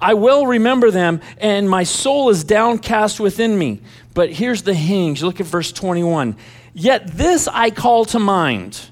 I 0.00 0.14
will 0.14 0.46
remember 0.46 0.90
them, 0.90 1.20
and 1.38 1.68
my 1.68 1.84
soul 1.84 2.30
is 2.30 2.44
downcast 2.44 3.20
within 3.20 3.58
me. 3.58 3.80
But 4.14 4.32
here's 4.32 4.62
the 4.62 4.74
hinge. 4.74 5.22
Look 5.22 5.40
at 5.40 5.46
verse 5.46 5.72
21. 5.72 6.36
Yet 6.72 7.06
this 7.08 7.46
I 7.48 7.70
call 7.70 8.04
to 8.06 8.18
mind, 8.18 8.90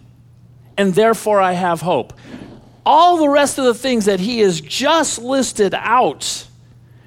and 0.77 0.95
therefore 0.95 1.41
I 1.41 1.53
have 1.53 1.81
hope. 1.81 2.13
All 2.85 3.17
the 3.17 3.29
rest 3.29 3.59
of 3.59 3.65
the 3.65 3.75
things 3.75 4.07
that 4.07 4.21
he 4.21 4.41
has 4.41 4.61
just 4.61 5.19
listed 5.19 5.75
out, 5.75 6.47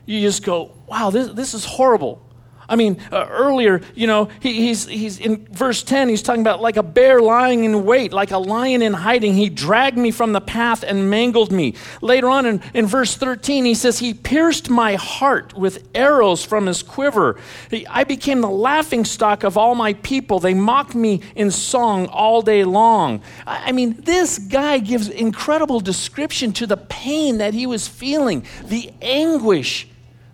you 0.05 0.21
just 0.21 0.43
go, 0.43 0.71
wow, 0.87 1.09
this, 1.09 1.29
this 1.33 1.53
is 1.53 1.65
horrible. 1.65 2.24
I 2.67 2.75
mean, 2.75 2.99
uh, 3.11 3.27
earlier, 3.29 3.81
you 3.93 4.07
know, 4.07 4.29
he, 4.39 4.53
he's, 4.53 4.85
he's 4.85 5.19
in 5.19 5.45
verse 5.51 5.83
10, 5.83 6.09
he's 6.09 6.21
talking 6.21 6.41
about 6.41 6.61
like 6.61 6.77
a 6.77 6.83
bear 6.83 7.21
lying 7.21 7.63
in 7.63 7.85
wait, 7.85 8.11
like 8.11 8.31
a 8.31 8.37
lion 8.37 8.81
in 8.81 8.93
hiding. 8.93 9.33
He 9.35 9.49
dragged 9.49 9.97
me 9.97 10.11
from 10.11 10.33
the 10.33 10.41
path 10.41 10.83
and 10.83 11.09
mangled 11.09 11.51
me. 11.51 11.75
Later 12.01 12.29
on 12.29 12.45
in, 12.45 12.61
in 12.73 12.85
verse 12.85 13.15
13, 13.15 13.65
he 13.65 13.73
says, 13.73 13.99
He 13.99 14.13
pierced 14.13 14.69
my 14.69 14.95
heart 14.95 15.53
with 15.53 15.87
arrows 15.93 16.43
from 16.43 16.65
his 16.65 16.81
quiver. 16.81 17.39
He, 17.69 17.85
I 17.87 18.03
became 18.03 18.41
the 18.41 18.49
laughing 18.49 19.05
stock 19.05 19.43
of 19.43 19.57
all 19.57 19.75
my 19.75 19.93
people. 19.93 20.39
They 20.39 20.53
mocked 20.53 20.95
me 20.95 21.21
in 21.35 21.51
song 21.51 22.07
all 22.07 22.41
day 22.41 22.63
long. 22.63 23.21
I, 23.45 23.69
I 23.69 23.71
mean, 23.71 23.95
this 23.99 24.39
guy 24.39 24.79
gives 24.79 25.09
incredible 25.09 25.79
description 25.79 26.51
to 26.53 26.67
the 26.67 26.77
pain 26.77 27.37
that 27.37 27.53
he 27.53 27.67
was 27.67 27.87
feeling, 27.87 28.45
the 28.63 28.91
anguish 29.01 29.87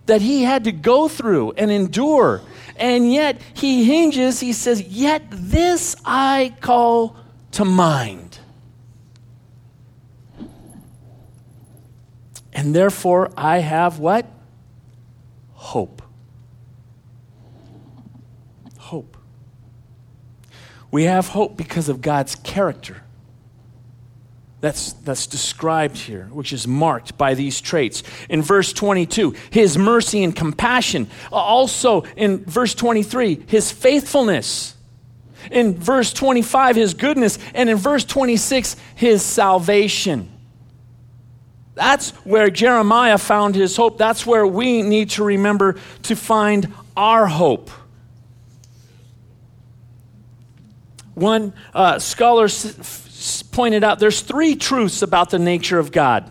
that 0.06 0.20
he 0.20 0.42
had 0.42 0.64
to 0.64 0.72
go 0.72 1.08
through 1.08 1.52
and 1.52 1.70
endure. 1.70 2.40
And 2.76 3.12
yet 3.12 3.40
he 3.54 3.84
hinges, 3.84 4.40
he 4.40 4.52
says, 4.52 4.82
Yet 4.82 5.22
this 5.30 5.96
I 6.04 6.54
call 6.60 7.16
to 7.52 7.64
mind. 7.64 8.38
And 12.52 12.74
therefore 12.74 13.30
I 13.36 13.58
have 13.58 13.98
what? 13.98 14.26
Hope. 15.52 16.02
Hope. 18.78 19.16
We 20.90 21.04
have 21.04 21.28
hope 21.28 21.56
because 21.56 21.88
of 21.88 22.02
God's 22.02 22.34
character 22.34 23.01
that's, 24.62 24.92
that's 24.92 25.26
described 25.26 25.96
here, 25.96 26.28
which 26.30 26.52
is 26.52 26.68
marked 26.68 27.18
by 27.18 27.34
these 27.34 27.60
traits. 27.60 28.04
In 28.28 28.42
verse 28.42 28.72
22, 28.72 29.34
his 29.50 29.76
mercy 29.76 30.22
and 30.22 30.34
compassion. 30.34 31.10
Also 31.32 32.02
in 32.16 32.44
verse 32.44 32.72
23, 32.72 33.42
his 33.48 33.72
faithfulness. 33.72 34.76
In 35.50 35.74
verse 35.74 36.12
25, 36.12 36.76
his 36.76 36.94
goodness. 36.94 37.40
And 37.54 37.68
in 37.68 37.76
verse 37.76 38.04
26, 38.04 38.76
his 38.94 39.24
salvation. 39.24 40.30
That's 41.74 42.10
where 42.24 42.48
Jeremiah 42.48 43.18
found 43.18 43.56
his 43.56 43.76
hope. 43.76 43.98
That's 43.98 44.24
where 44.24 44.46
we 44.46 44.82
need 44.82 45.10
to 45.10 45.24
remember 45.24 45.74
to 46.04 46.14
find 46.14 46.72
our 46.96 47.26
hope. 47.26 47.68
One 51.14 51.52
uh, 51.74 51.98
scholar 51.98 52.48
pointed 53.50 53.84
out 53.84 53.98
there's 53.98 54.20
three 54.20 54.56
truths 54.56 55.02
about 55.02 55.30
the 55.30 55.38
nature 55.38 55.78
of 55.78 55.92
God 55.92 56.30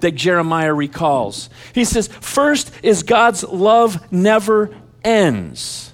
that 0.00 0.12
Jeremiah 0.12 0.72
recalls. 0.72 1.50
He 1.74 1.84
says, 1.84 2.08
first 2.08 2.72
is 2.82 3.02
God's 3.02 3.44
love 3.44 4.12
never 4.12 4.74
ends. 5.04 5.92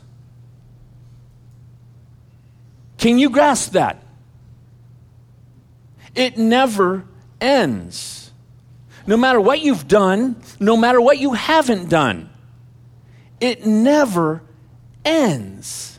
Can 2.99 3.19
you 3.19 3.31
grasp 3.31 3.73
that? 3.73 4.03
It 6.15 6.39
never 6.39 7.05
ends. 7.41 8.31
No 9.07 9.17
matter 9.17 9.41
what 9.41 9.61
you've 9.61 9.87
done, 9.87 10.37
no 10.59 10.77
matter 10.77 11.01
what 11.01 11.19
you 11.19 11.35
haven't 11.35 11.89
done, 11.89 12.31
it 13.41 13.67
never 13.67 14.43
ends. 15.05 15.96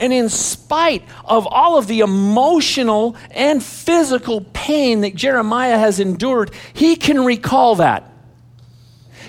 And 0.00 0.14
in 0.14 0.30
spite 0.30 1.04
of 1.26 1.46
all 1.46 1.76
of 1.76 1.86
the 1.86 2.00
emotional 2.00 3.16
and 3.30 3.62
physical 3.62 4.40
pain 4.40 5.02
that 5.02 5.14
Jeremiah 5.14 5.78
has 5.78 6.00
endured, 6.00 6.52
he 6.72 6.96
can 6.96 7.24
recall 7.24 7.76
that. 7.76 8.10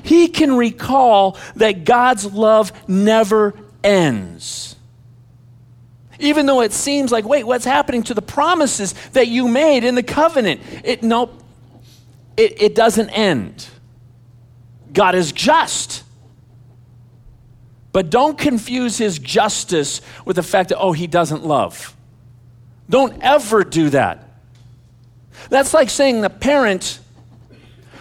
He 0.01 0.29
can 0.29 0.55
recall 0.55 1.37
that 1.57 1.83
God's 1.83 2.25
love 2.25 2.71
never 2.87 3.53
ends. 3.83 4.77
Even 6.19 6.45
though 6.45 6.61
it 6.61 6.71
seems 6.71 7.11
like, 7.11 7.25
wait, 7.25 7.43
what's 7.43 7.65
happening 7.65 8.03
to 8.03 8.13
the 8.13 8.21
promises 8.21 8.93
that 9.11 9.27
you 9.27 9.47
made 9.47 9.83
in 9.83 9.95
the 9.95 10.03
covenant? 10.03 10.61
It, 10.83 11.03
nope, 11.03 11.43
it, 12.37 12.61
it 12.61 12.75
doesn't 12.75 13.09
end. 13.09 13.67
God 14.93 15.15
is 15.15 15.31
just. 15.31 16.00
But 17.91 18.09
don't 18.09 18.37
confuse 18.37 18.97
his 18.97 19.19
justice 19.19 20.01
with 20.25 20.37
the 20.37 20.43
fact 20.43 20.69
that, 20.69 20.77
oh, 20.77 20.93
he 20.93 21.07
doesn't 21.07 21.45
love. 21.45 21.95
Don't 22.89 23.21
ever 23.21 23.63
do 23.63 23.89
that. 23.89 24.27
That's 25.49 25.73
like 25.73 25.89
saying 25.89 26.21
the 26.21 26.29
parent 26.29 26.99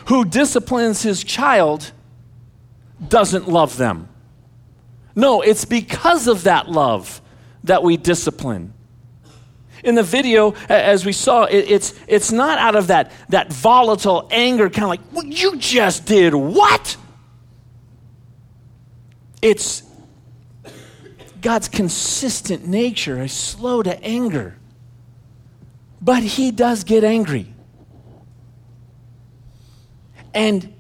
who 0.07 0.24
disciplines 0.24 1.03
his 1.03 1.24
child 1.24 1.92
doesn't 3.09 3.48
love 3.48 3.76
them. 3.76 4.09
No, 5.16 5.40
it's 5.40 5.64
because 5.64 6.29
of 6.29 6.44
that 6.44 6.68
love 6.70 7.20
that 7.64 7.83
we 7.83 7.96
discipline. 7.96 8.72
In 9.83 9.94
the 9.94 10.03
video, 10.03 10.55
as 10.68 11.07
we 11.07 11.12
saw, 11.12 11.44
it's, 11.44 11.94
it's 12.07 12.31
not 12.31 12.59
out 12.59 12.76
of 12.76 12.88
that, 12.88 13.12
that 13.31 13.53
volatile 13.53 14.29
anger, 14.31 14.68
kind 14.68 14.85
of 14.85 14.88
like, 14.88 15.00
what 15.11 15.26
you 15.26 15.57
just 15.57 16.05
did, 16.05 16.35
what? 16.35 16.96
It's 19.42 19.83
God's 21.40 21.68
consistent 21.68 22.66
nature 22.66 23.22
is 23.22 23.33
slow 23.33 23.83
to 23.83 24.03
anger. 24.03 24.57
But 26.03 26.22
he 26.22 26.50
does 26.50 26.85
get 26.85 27.05
angry. 27.05 27.53
And 30.33 30.74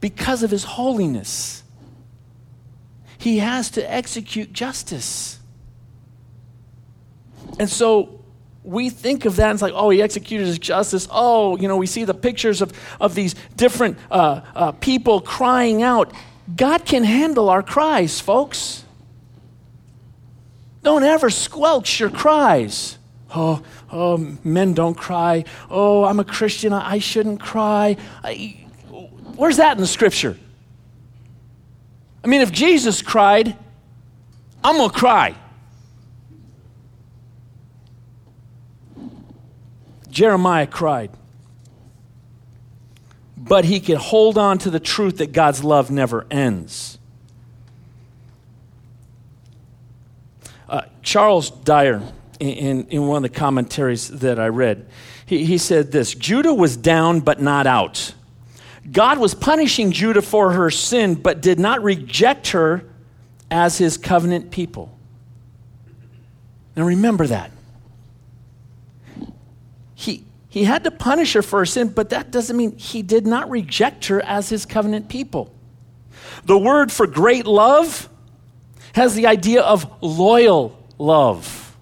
because 0.00 0.42
of 0.42 0.50
his 0.50 0.64
holiness, 0.64 1.62
he 3.18 3.38
has 3.38 3.70
to 3.72 3.92
execute 3.92 4.52
justice. 4.52 5.38
And 7.58 7.68
so 7.70 8.24
we 8.62 8.90
think 8.90 9.24
of 9.24 9.36
that 9.36 9.50
and 9.50 9.56
it's 9.56 9.62
like, 9.62 9.74
oh, 9.74 9.90
he 9.90 10.02
executed 10.02 10.46
his 10.46 10.58
justice. 10.58 11.06
Oh, 11.10 11.56
you 11.56 11.68
know, 11.68 11.76
we 11.76 11.86
see 11.86 12.04
the 12.04 12.14
pictures 12.14 12.62
of, 12.62 12.72
of 13.00 13.14
these 13.14 13.34
different 13.56 13.98
uh, 14.10 14.40
uh, 14.54 14.72
people 14.72 15.20
crying 15.20 15.82
out. 15.82 16.12
God 16.54 16.84
can 16.84 17.04
handle 17.04 17.48
our 17.48 17.62
cries, 17.62 18.20
folks. 18.20 18.84
Don't 20.82 21.02
ever 21.02 21.30
squelch 21.30 21.98
your 21.98 22.10
cries. 22.10 22.98
Oh, 23.34 23.62
oh, 23.90 24.36
men 24.44 24.74
don't 24.74 24.94
cry. 24.94 25.44
Oh, 25.70 26.04
I'm 26.04 26.20
a 26.20 26.24
Christian. 26.24 26.72
I 26.72 26.98
shouldn't 26.98 27.40
cry. 27.40 27.96
I, 28.22 28.66
where's 29.36 29.56
that 29.56 29.76
in 29.76 29.80
the 29.80 29.86
scripture? 29.86 30.36
I 32.22 32.26
mean, 32.26 32.42
if 32.42 32.52
Jesus 32.52 33.02
cried, 33.02 33.56
I'm 34.62 34.76
going 34.76 34.90
to 34.90 34.96
cry. 34.96 35.34
Jeremiah 40.10 40.66
cried. 40.66 41.10
But 43.46 43.66
he 43.66 43.78
could 43.80 43.98
hold 43.98 44.38
on 44.38 44.58
to 44.58 44.70
the 44.70 44.80
truth 44.80 45.18
that 45.18 45.32
God's 45.32 45.62
love 45.62 45.90
never 45.90 46.26
ends. 46.30 46.98
uh, 50.68 50.82
Charles 51.02 51.50
Dyer, 51.50 52.02
in, 52.40 52.86
in 52.88 53.06
one 53.06 53.24
of 53.24 53.32
the 53.32 53.38
commentaries 53.38 54.08
that 54.08 54.38
I 54.38 54.48
read, 54.48 54.86
he, 55.26 55.44
he 55.44 55.58
said 55.58 55.92
this 55.92 56.14
Judah 56.14 56.54
was 56.54 56.76
down 56.76 57.20
but 57.20 57.40
not 57.40 57.66
out. 57.66 58.14
God 58.90 59.18
was 59.18 59.34
punishing 59.34 59.92
Judah 59.92 60.20
for 60.20 60.52
her 60.52 60.70
sin, 60.70 61.14
but 61.14 61.40
did 61.40 61.58
not 61.58 61.82
reject 61.82 62.48
her 62.48 62.84
as 63.50 63.78
his 63.78 63.96
covenant 63.96 64.50
people. 64.50 64.98
Now 66.76 66.84
remember 66.84 67.26
that. 67.28 67.50
He, 70.54 70.62
had 70.62 70.84
to 70.84 70.92
punish 70.92 71.32
her 71.32 71.42
for 71.42 71.58
her 71.58 71.66
sin, 71.66 71.88
but 71.88 72.10
that 72.10 72.30
doesn't 72.30 72.56
mean 72.56 72.76
he 72.76 73.02
did 73.02 73.26
not 73.26 73.50
reject 73.50 74.06
her 74.06 74.22
as 74.24 74.50
his 74.50 74.64
covenant 74.64 75.08
people. 75.08 75.52
The 76.44 76.56
word 76.56 76.92
for 76.92 77.08
great 77.08 77.44
love 77.44 78.08
has 78.94 79.16
the 79.16 79.26
idea 79.26 79.62
of 79.62 79.90
loyal 80.00 80.78
love. 80.96 81.76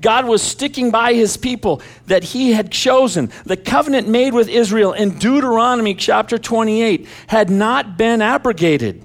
God 0.00 0.26
was 0.26 0.42
sticking 0.42 0.92
by 0.92 1.14
his 1.14 1.36
people 1.36 1.82
that 2.06 2.22
he 2.22 2.52
had 2.52 2.70
chosen. 2.70 3.32
The 3.46 3.56
covenant 3.56 4.06
made 4.06 4.32
with 4.32 4.48
Israel 4.48 4.92
in 4.92 5.18
Deuteronomy 5.18 5.96
chapter 5.96 6.38
28 6.38 7.08
had 7.26 7.50
not 7.50 7.96
been 7.96 8.22
abrogated. 8.22 9.04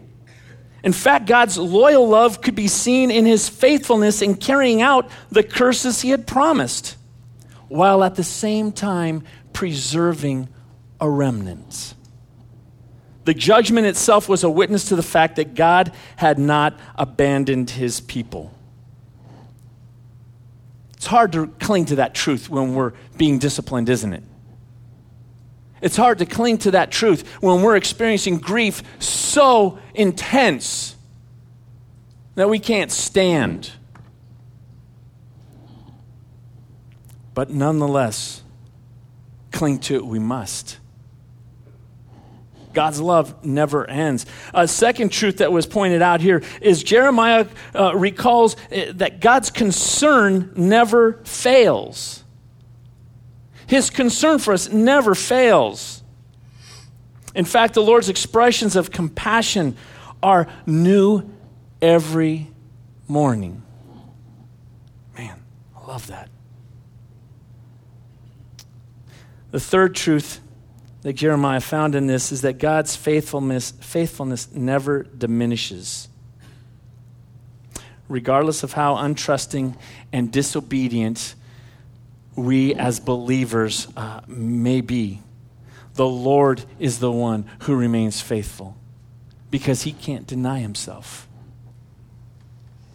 In 0.83 0.93
fact, 0.93 1.25
God's 1.25 1.57
loyal 1.57 2.07
love 2.07 2.41
could 2.41 2.55
be 2.55 2.67
seen 2.67 3.09
in 3.09 3.25
his 3.25 3.49
faithfulness 3.49 4.21
in 4.21 4.35
carrying 4.35 4.83
out 4.83 5.09
the 5.31 5.41
curses 5.41 6.01
he 6.01 6.09
had 6.09 6.27
promised, 6.27 6.96
while 7.67 8.03
at 8.03 8.15
the 8.15 8.23
same 8.23 8.71
time 8.71 9.23
preserving 9.53 10.49
a 10.99 11.09
remnant. 11.09 11.93
The 13.25 13.33
judgment 13.33 13.87
itself 13.87 14.29
was 14.29 14.43
a 14.43 14.49
witness 14.49 14.85
to 14.85 14.95
the 14.95 15.03
fact 15.03 15.35
that 15.35 15.53
God 15.53 15.91
had 16.15 16.39
not 16.39 16.79
abandoned 16.95 17.69
his 17.69 17.99
people. 17.99 18.53
It's 20.95 21.07
hard 21.07 21.33
to 21.33 21.47
cling 21.47 21.85
to 21.85 21.97
that 21.97 22.15
truth 22.15 22.49
when 22.49 22.73
we're 22.73 22.93
being 23.17 23.37
disciplined, 23.37 23.89
isn't 23.89 24.13
it? 24.13 24.23
It's 25.81 25.95
hard 25.95 26.19
to 26.19 26.25
cling 26.25 26.57
to 26.59 26.71
that 26.71 26.89
truth 26.89 27.27
when 27.41 27.61
we're 27.61 27.75
experiencing 27.75 28.37
grief 28.37 28.81
so 28.99 29.77
intense 29.93 30.95
that 32.35 32.49
we 32.49 32.59
can't 32.59 32.91
stand. 32.91 33.71
But 37.37 37.51
nonetheless, 37.51 38.41
cling 39.51 39.77
to 39.81 39.95
it 39.95 40.07
we 40.07 40.17
must. 40.17 40.79
God's 42.73 42.99
love 42.99 43.45
never 43.45 43.87
ends. 43.87 44.25
A 44.55 44.67
second 44.67 45.11
truth 45.11 45.37
that 45.37 45.51
was 45.51 45.67
pointed 45.67 46.01
out 46.01 46.19
here 46.19 46.41
is 46.61 46.81
Jeremiah 46.81 47.45
uh, 47.75 47.95
recalls 47.95 48.55
uh, 48.71 48.91
that 48.95 49.19
God's 49.19 49.51
concern 49.51 50.51
never 50.55 51.21
fails. 51.25 52.23
His 53.67 53.91
concern 53.91 54.39
for 54.39 54.51
us 54.51 54.71
never 54.71 55.13
fails. 55.13 56.01
In 57.35 57.45
fact, 57.45 57.75
the 57.75 57.83
Lord's 57.83 58.09
expressions 58.09 58.75
of 58.75 58.89
compassion 58.89 59.77
are 60.23 60.47
new 60.65 61.21
every 61.83 62.47
morning. 63.07 63.61
Man, 65.15 65.39
I 65.75 65.85
love 65.85 66.07
that. 66.07 66.29
The 69.51 69.59
third 69.59 69.95
truth 69.95 70.41
that 71.01 71.13
Jeremiah 71.13 71.61
found 71.61 71.95
in 71.95 72.07
this 72.07 72.31
is 72.31 72.41
that 72.41 72.57
God's 72.57 72.95
faithfulness, 72.95 73.71
faithfulness 73.71 74.51
never 74.53 75.03
diminishes. 75.03 76.09
Regardless 78.09 78.63
of 78.63 78.73
how 78.73 78.95
untrusting 78.95 79.77
and 80.11 80.31
disobedient 80.31 81.35
we 82.35 82.73
as 82.75 82.99
believers 82.99 83.87
uh, 83.95 84.21
may 84.27 84.81
be, 84.81 85.21
the 85.95 86.07
Lord 86.07 86.63
is 86.79 86.99
the 86.99 87.11
one 87.11 87.45
who 87.61 87.75
remains 87.75 88.21
faithful 88.21 88.77
because 89.49 89.83
he 89.83 89.93
can't 89.93 90.27
deny 90.27 90.59
himself. 90.59 91.27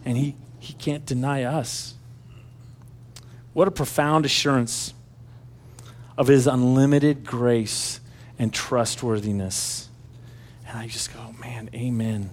And 0.04 0.16
he, 0.16 0.36
he 0.58 0.74
can't 0.74 1.04
deny 1.04 1.44
us. 1.44 1.94
What 3.52 3.68
a 3.68 3.70
profound 3.70 4.24
assurance 4.24 4.94
of 6.16 6.28
his 6.28 6.46
unlimited 6.46 7.24
grace 7.24 8.00
and 8.38 8.52
trustworthiness. 8.52 9.88
And 10.66 10.78
I 10.78 10.86
just 10.86 11.12
go, 11.12 11.34
man, 11.40 11.70
amen. 11.74 12.30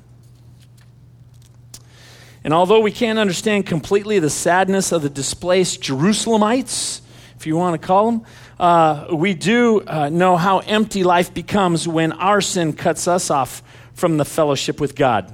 And 2.44 2.54
although 2.54 2.80
we 2.80 2.92
can't 2.92 3.20
understand 3.20 3.66
completely 3.66 4.20
the 4.20 4.30
sadness 4.30 4.92
of 4.92 5.02
the 5.02 5.10
displaced 5.10 5.82
Jerusalemites, 5.82 7.02
if 7.36 7.46
you 7.46 7.56
want 7.58 7.80
to 7.80 7.86
call 7.86 8.12
them, 8.12 8.26
uh, 8.60 9.08
we 9.14 9.34
do 9.34 9.82
uh, 9.82 10.10
know 10.10 10.36
how 10.38 10.60
empty 10.60 11.04
life 11.04 11.34
becomes 11.34 11.88
when 11.88 12.12
our 12.14 12.42
sin 12.42 12.74
cuts 12.74 13.08
us 13.08 13.30
off 13.30 13.62
from 13.94 14.18
the 14.18 14.26
fellowship 14.26 14.80
with 14.80 14.96
God. 14.96 15.34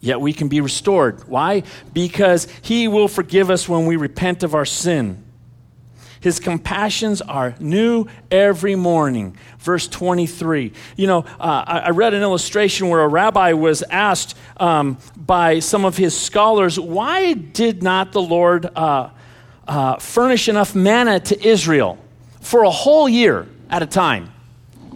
Yet 0.00 0.20
we 0.20 0.34
can 0.34 0.48
be 0.48 0.60
restored. 0.60 1.26
Why? 1.28 1.62
Because 1.94 2.46
He 2.60 2.88
will 2.88 3.08
forgive 3.08 3.50
us 3.50 3.68
when 3.68 3.86
we 3.86 3.96
repent 3.96 4.42
of 4.42 4.54
our 4.54 4.66
sin. 4.66 5.23
His 6.24 6.40
compassions 6.40 7.20
are 7.20 7.54
new 7.60 8.06
every 8.30 8.76
morning. 8.76 9.36
Verse 9.58 9.86
23. 9.86 10.72
You 10.96 11.06
know, 11.06 11.18
uh, 11.38 11.64
I, 11.66 11.90
read 11.90 12.14
an 12.14 12.22
illustration 12.22 12.88
where 12.88 13.02
a 13.02 13.08
rabbi 13.08 13.52
was 13.52 13.82
asked 13.90 14.34
um, 14.56 14.96
by 15.18 15.58
some 15.58 15.84
of 15.84 15.98
his 15.98 16.18
scholars, 16.18 16.80
why 16.80 17.34
did 17.34 17.82
not 17.82 18.12
the 18.12 18.22
Lord 18.22 18.64
uh, 18.74 19.10
uh, 19.68 19.96
furnish 19.96 20.48
enough 20.48 20.74
manna 20.74 21.20
to 21.20 21.46
Israel 21.46 21.98
for 22.40 22.62
a 22.62 22.70
whole 22.70 23.06
year 23.06 23.46
at 23.68 23.82
a 23.82 23.86
time 23.86 24.32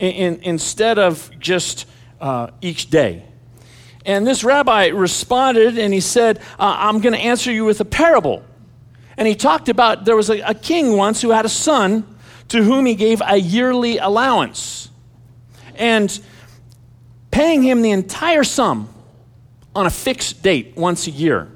in, 0.00 0.12
in, 0.12 0.42
instead 0.44 0.98
of 0.98 1.30
just 1.38 1.84
uh, 2.22 2.52
each 2.62 2.88
day? 2.88 3.22
And 4.06 4.26
this 4.26 4.44
rabbi 4.44 4.86
responded 4.86 5.76
and 5.76 5.92
he 5.92 6.00
said, 6.00 6.38
uh, 6.58 6.74
I'm 6.78 7.02
going 7.02 7.12
to 7.12 7.20
answer 7.20 7.52
you 7.52 7.66
with 7.66 7.82
a 7.82 7.84
parable. 7.84 8.42
And 9.18 9.26
he 9.26 9.34
talked 9.34 9.68
about 9.68 10.04
there 10.04 10.16
was 10.16 10.30
a, 10.30 10.38
a 10.40 10.54
king 10.54 10.96
once 10.96 11.20
who 11.20 11.30
had 11.30 11.44
a 11.44 11.48
son 11.48 12.06
to 12.48 12.62
whom 12.62 12.86
he 12.86 12.94
gave 12.94 13.20
a 13.26 13.36
yearly 13.36 13.98
allowance. 13.98 14.88
And 15.74 16.18
paying 17.32 17.62
him 17.62 17.82
the 17.82 17.90
entire 17.90 18.44
sum 18.44 18.88
on 19.74 19.86
a 19.86 19.90
fixed 19.90 20.42
date 20.42 20.74
once 20.76 21.08
a 21.08 21.10
year. 21.10 21.48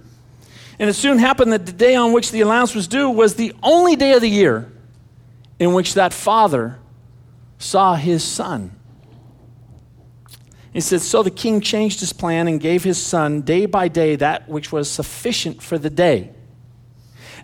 And 0.81 0.91
it 0.91 0.95
soon 0.95 1.19
happened 1.19 1.53
that 1.53 1.65
the 1.65 1.73
day 1.73 1.95
on 1.95 2.13
which 2.13 2.33
the 2.33 2.41
allowance 2.41 2.75
was 2.75 2.89
due 2.89 3.09
was 3.09 3.37
the 3.37 3.55
only 3.63 3.95
day 3.95 4.13
of 4.15 4.21
the 4.21 4.29
year 4.29 4.71
in 5.61 5.73
which 5.73 5.95
that 5.95 6.13
father 6.13 6.81
saw 7.59 7.95
his 7.95 8.25
son. 8.25 8.73
He 10.73 10.81
said, 10.81 11.01
So 11.01 11.23
the 11.23 11.31
king 11.31 11.61
changed 11.61 12.01
his 12.01 12.13
plan 12.13 12.49
and 12.49 12.61
gave 12.61 12.83
his 12.83 13.01
son 13.01 13.43
day 13.43 13.67
by 13.67 13.87
day 13.87 14.17
that 14.17 14.49
which 14.49 14.73
was 14.73 14.91
sufficient 14.91 15.63
for 15.63 15.79
the 15.79 15.91
day. 15.91 16.33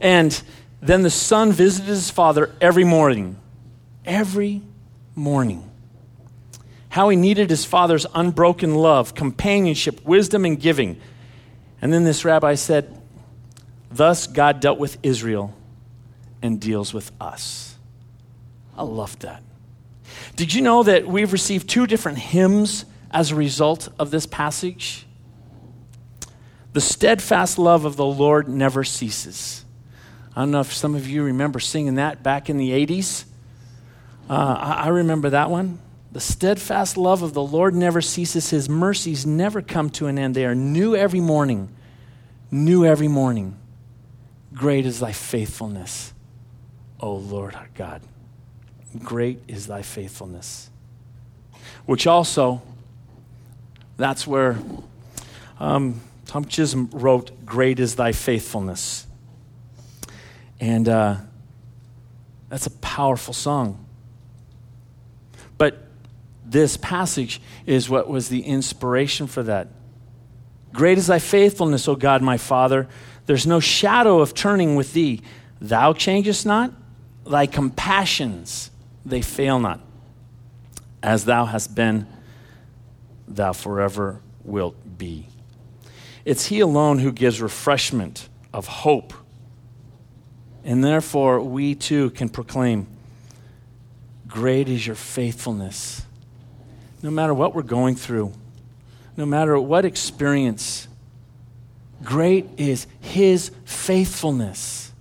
And 0.01 0.41
then 0.81 1.03
the 1.03 1.11
son 1.11 1.53
visited 1.53 1.89
his 1.89 2.11
father 2.11 2.55
every 2.61 2.85
morning. 2.85 3.37
Every 4.05 4.63
morning. 5.15 5.69
How 6.91 7.09
he 7.09 7.17
needed 7.17 7.51
his 7.51 7.65
father's 7.65 8.07
unbroken 8.15 8.75
love, 8.75 9.15
companionship, 9.15 10.05
wisdom, 10.05 10.45
and 10.45 10.59
giving. 10.59 11.01
And 11.83 11.93
then 11.93 12.05
this 12.05 12.25
rabbi 12.25 12.55
said, 12.55 12.97
Thus 13.91 14.27
God 14.27 14.61
dealt 14.61 14.79
with 14.79 14.99
Israel 15.03 15.55
and 16.43 16.61
deals 16.61 16.95
with 16.95 17.11
us. 17.21 17.77
I 18.77 18.83
love 18.83 19.19
that. 19.21 19.43
Did 20.37 20.55
you 20.55 20.63
know 20.63 20.83
that 20.83 21.07
we've 21.07 21.33
received 21.33 21.69
two 21.69 21.87
different 21.87 22.19
hymns 22.19 22.85
as 23.11 23.31
a 23.31 23.35
result 23.35 23.89
of 23.99 24.11
this 24.11 24.27
passage? 24.27 25.07
The 26.73 26.81
steadfast 26.81 27.59
love 27.59 27.85
of 27.85 27.97
the 27.97 28.07
Lord 28.07 28.49
never 28.49 28.85
ceases. 28.85 29.65
I 30.39 30.43
don't 30.43 30.53
know 30.53 30.61
if 30.61 30.73
some 30.73 30.95
of 30.95 31.09
you 31.09 31.25
remember 31.25 31.59
singing 31.59 31.97
that 31.97 32.23
back 32.23 32.49
in 32.49 32.59
the 32.59 32.71
80s. 32.71 33.25
Uh, 34.31 34.35
I, 34.35 34.73
I 34.85 34.89
remember 34.91 35.31
that 35.31 35.51
one. 35.51 35.81
The 36.13 36.21
steadfast 36.21 36.97
love 36.97 37.23
of 37.23 37.35
the 37.35 37.43
Lord 37.43 37.75
never 37.75 38.01
ceases, 38.01 38.51
His 38.51 38.69
mercies 38.69 39.27
never 39.27 39.61
come 39.61 39.91
to 39.91 40.07
an 40.07 40.17
end. 40.17 40.37
They 40.37 40.45
are 40.45 40.55
new 40.55 40.95
every 40.95 41.19
morning. 41.19 41.71
New 42.53 42.85
every 42.85 43.09
morning. 43.09 43.57
Great 44.55 44.87
is 44.87 45.01
thy 45.01 45.11
faithfulness, 45.11 46.13
O 47.01 47.15
Lord 47.15 47.57
our 47.57 47.69
God. 47.75 48.03
Great 49.03 49.41
is 49.49 49.67
thy 49.67 49.83
faithfulness. 49.83 50.71
Which 51.85 52.07
also, 52.07 52.63
that's 53.97 54.25
where 54.25 54.57
um, 55.59 56.01
Tom 56.27 56.45
Chisholm 56.45 56.91
wrote, 56.93 57.45
Great 57.45 57.81
is 57.81 57.97
thy 57.97 58.13
faithfulness. 58.13 59.08
And 60.61 60.89
uh, 60.89 61.17
that's 62.49 62.67
a 62.67 62.71
powerful 62.71 63.35
song. 63.35 63.85
But 65.57 65.79
this 66.45 66.77
passage 66.77 67.41
is 67.67 67.91
what 67.91 68.09
was 68.09 68.29
the 68.29 68.41
inspiration 68.41 69.27
for 69.27 69.43
that. 69.43 69.69
Great 70.73 70.99
is 70.99 71.09
thy 71.09 71.19
faithfulness, 71.19 71.89
O 71.89 71.95
God, 71.95 72.23
my 72.23 72.37
Father. 72.37 72.89
There's 73.27 73.47
no 73.47 73.61
shadow 73.61 74.21
of 74.21 74.35
turning 74.35 74.77
with 74.77 74.93
thee. 74.93 75.23
Thou 75.61 75.93
changest 75.93 76.47
not, 76.47 76.73
thy 77.27 77.47
compassions, 77.47 78.71
they 79.05 79.23
fail 79.23 79.59
not. 79.59 79.81
As 81.03 81.25
thou 81.25 81.45
hast 81.45 81.75
been, 81.75 82.07
thou 83.27 83.53
forever 83.53 84.21
wilt 84.45 84.77
be. 84.99 85.27
It's 86.25 86.47
He 86.47 86.61
alone 86.61 86.99
who 86.99 87.13
gives 87.13 87.41
refreshment 87.41 88.29
of 88.53 88.67
hope. 88.67 89.13
And 90.69 90.85
therefore, 90.85 91.41
we 91.41 91.75
too 91.75 92.11
can 92.11 92.29
proclaim, 92.29 92.87
Great 94.27 94.69
is 94.69 94.87
your 94.87 94.97
faithfulness. 94.97 96.03
No 97.03 97.11
matter 97.11 97.33
what 97.33 97.55
we're 97.55 97.63
going 97.63 97.97
through, 97.97 98.35
no 99.17 99.25
matter 99.25 99.59
what 99.59 99.87
experience, 99.87 100.87
great 102.05 102.47
is 102.59 102.87
His 103.01 103.51
faithfulness. 103.65 104.93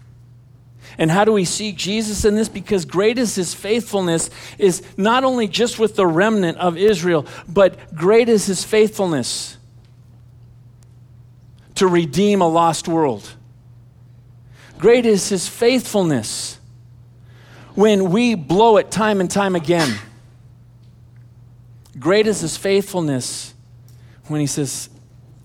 And 0.98 1.12
how 1.12 1.26
do 1.26 1.34
we 1.34 1.44
see 1.44 1.74
Jesus 1.74 2.24
in 2.24 2.36
this? 2.36 2.48
Because 2.48 2.86
great 2.86 3.18
is 3.18 3.36
his 3.36 3.54
faithfulness, 3.54 4.32
is 4.58 4.82
not 4.98 5.24
only 5.24 5.48
just 5.48 5.78
with 5.78 5.96
the 5.96 6.08
remnant 6.08 6.58
of 6.58 6.76
Israel, 6.76 7.28
but 7.48 7.94
great 7.94 8.30
is 8.30 8.48
his 8.48 8.64
faithfulness 8.64 9.58
to 11.76 11.86
redeem 11.88 12.42
a 12.42 12.48
lost 12.48 12.88
world. 12.88 13.32
Great 14.78 15.06
is 15.06 15.30
his 15.30 15.48
faithfulness 15.48 16.60
when 17.74 18.12
we 18.12 18.36
blow 18.36 18.78
it 18.78 18.92
time 18.92 19.20
and 19.22 19.30
time 19.30 19.56
again. 19.56 19.98
Great 22.00 22.28
is 22.28 22.42
his 22.42 22.58
faithfulness 22.58 23.54
when 24.28 24.40
he 24.40 24.48
says, 24.48 24.90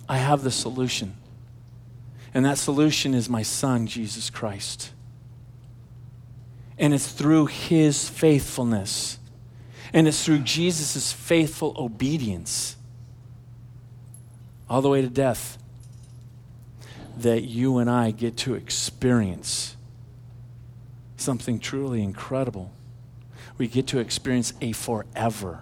I 0.09 0.19
have 0.19 0.43
the 0.43 0.51
solution. 0.51 1.17
And 2.35 2.45
that 2.45 2.59
solution 2.59 3.15
is 3.15 3.29
my 3.29 3.43
son, 3.43 3.87
Jesus 3.87 4.31
Christ. 4.31 4.93
And 6.79 6.93
it's 6.93 7.11
through 7.11 7.47
his 7.47 8.09
faithfulness. 8.09 9.19
And 9.93 10.09
it's 10.09 10.25
through 10.25 10.41
Jesus' 10.41 11.13
faithful 11.13 11.75
obedience, 11.79 12.77
all 14.69 14.81
the 14.81 14.89
way 14.89 15.03
to 15.03 15.09
death, 15.09 15.59
that 17.23 17.43
you 17.43 17.79
and 17.79 17.91
I 17.91 18.11
get 18.11 18.37
to 18.39 18.55
experience 18.55 19.77
something 21.17 21.59
truly 21.59 22.03
incredible. 22.03 22.73
We 23.59 23.69
get 23.69 23.87
to 23.89 23.99
experience 23.99 24.53
a 24.61 24.73
forever 24.73 25.61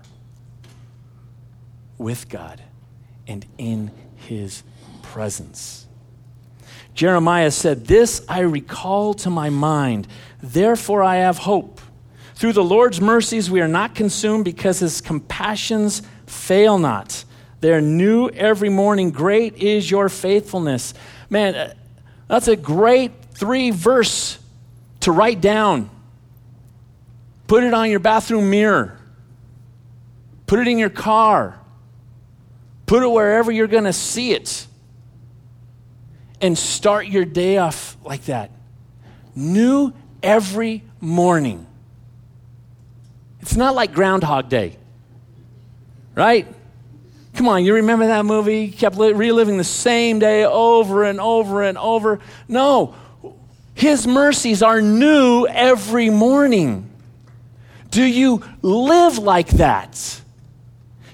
with 1.99 2.29
God 2.29 2.63
and 3.27 3.45
in 3.59 3.91
his 4.17 4.63
presence. 5.03 5.87
Jeremiah 6.95 7.51
said, 7.51 7.87
This 7.87 8.25
I 8.29 8.41
recall 8.41 9.15
to 9.15 9.31
my 9.31 9.51
mind, 9.51 10.09
therefore 10.43 11.03
I 11.03 11.17
have 11.17 11.39
hope. 11.39 11.81
Through 12.35 12.55
the 12.55 12.65
Lord's 12.65 13.01
mercies 13.01 13.51
we 13.51 13.61
are 13.61 13.69
not 13.69 13.95
consumed 13.95 14.45
because 14.45 14.79
his 14.79 15.01
compassions 15.01 16.03
fail 16.27 16.79
not. 16.79 17.25
They're 17.61 17.83
new 17.83 18.29
every 18.31 18.71
morning. 18.71 19.11
Great 19.11 19.57
is 19.57 19.91
your 19.91 20.09
faithfulness. 20.09 20.95
Man, 21.31 21.55
uh, 21.55 21.75
that's 22.29 22.49
a 22.49 22.57
great 22.57 23.13
three 23.33 23.71
verse 23.71 24.39
to 25.01 25.13
write 25.13 25.41
down. 25.41 25.89
Put 27.47 27.65
it 27.65 27.73
on 27.73 27.91
your 27.91 28.01
bathroom 28.01 28.51
mirror. 28.51 28.99
Put 30.47 30.59
it 30.59 30.69
in 30.69 30.79
your 30.79 30.91
car. 30.91 31.59
Put 32.87 33.03
it 33.03 33.09
wherever 33.09 33.51
you're 33.53 33.69
going 33.69 33.85
to 33.85 33.93
see 33.93 34.33
it. 34.33 34.67
And 36.41 36.59
start 36.59 37.07
your 37.07 37.25
day 37.25 37.59
off 37.59 37.97
like 38.05 38.25
that. 38.25 38.51
New 39.35 39.93
every 40.23 40.83
morning. 41.01 41.67
It's 43.41 43.57
not 43.57 43.75
like 43.75 43.93
Groundhog 43.93 44.49
Day, 44.49 44.77
right? 46.15 46.47
Come 47.35 47.49
on, 47.49 47.65
you 47.65 47.75
remember 47.75 48.07
that 48.07 48.25
movie? 48.25 48.71
Kept 48.71 48.97
reliving 48.97 49.57
the 49.57 49.65
same 49.65 50.19
day 50.19 50.45
over 50.45 51.05
and 51.05 51.21
over 51.21 51.63
and 51.63 51.79
over. 51.79 52.21
No, 52.49 52.95
His 53.75 54.07
mercies 54.07 54.63
are 54.63 54.83
new 54.83 55.47
every 55.47 56.11
morning. 56.11 56.91
Do 57.91 58.05
you 58.05 58.43
live 58.63 59.19
like 59.19 59.49
that? 59.51 60.21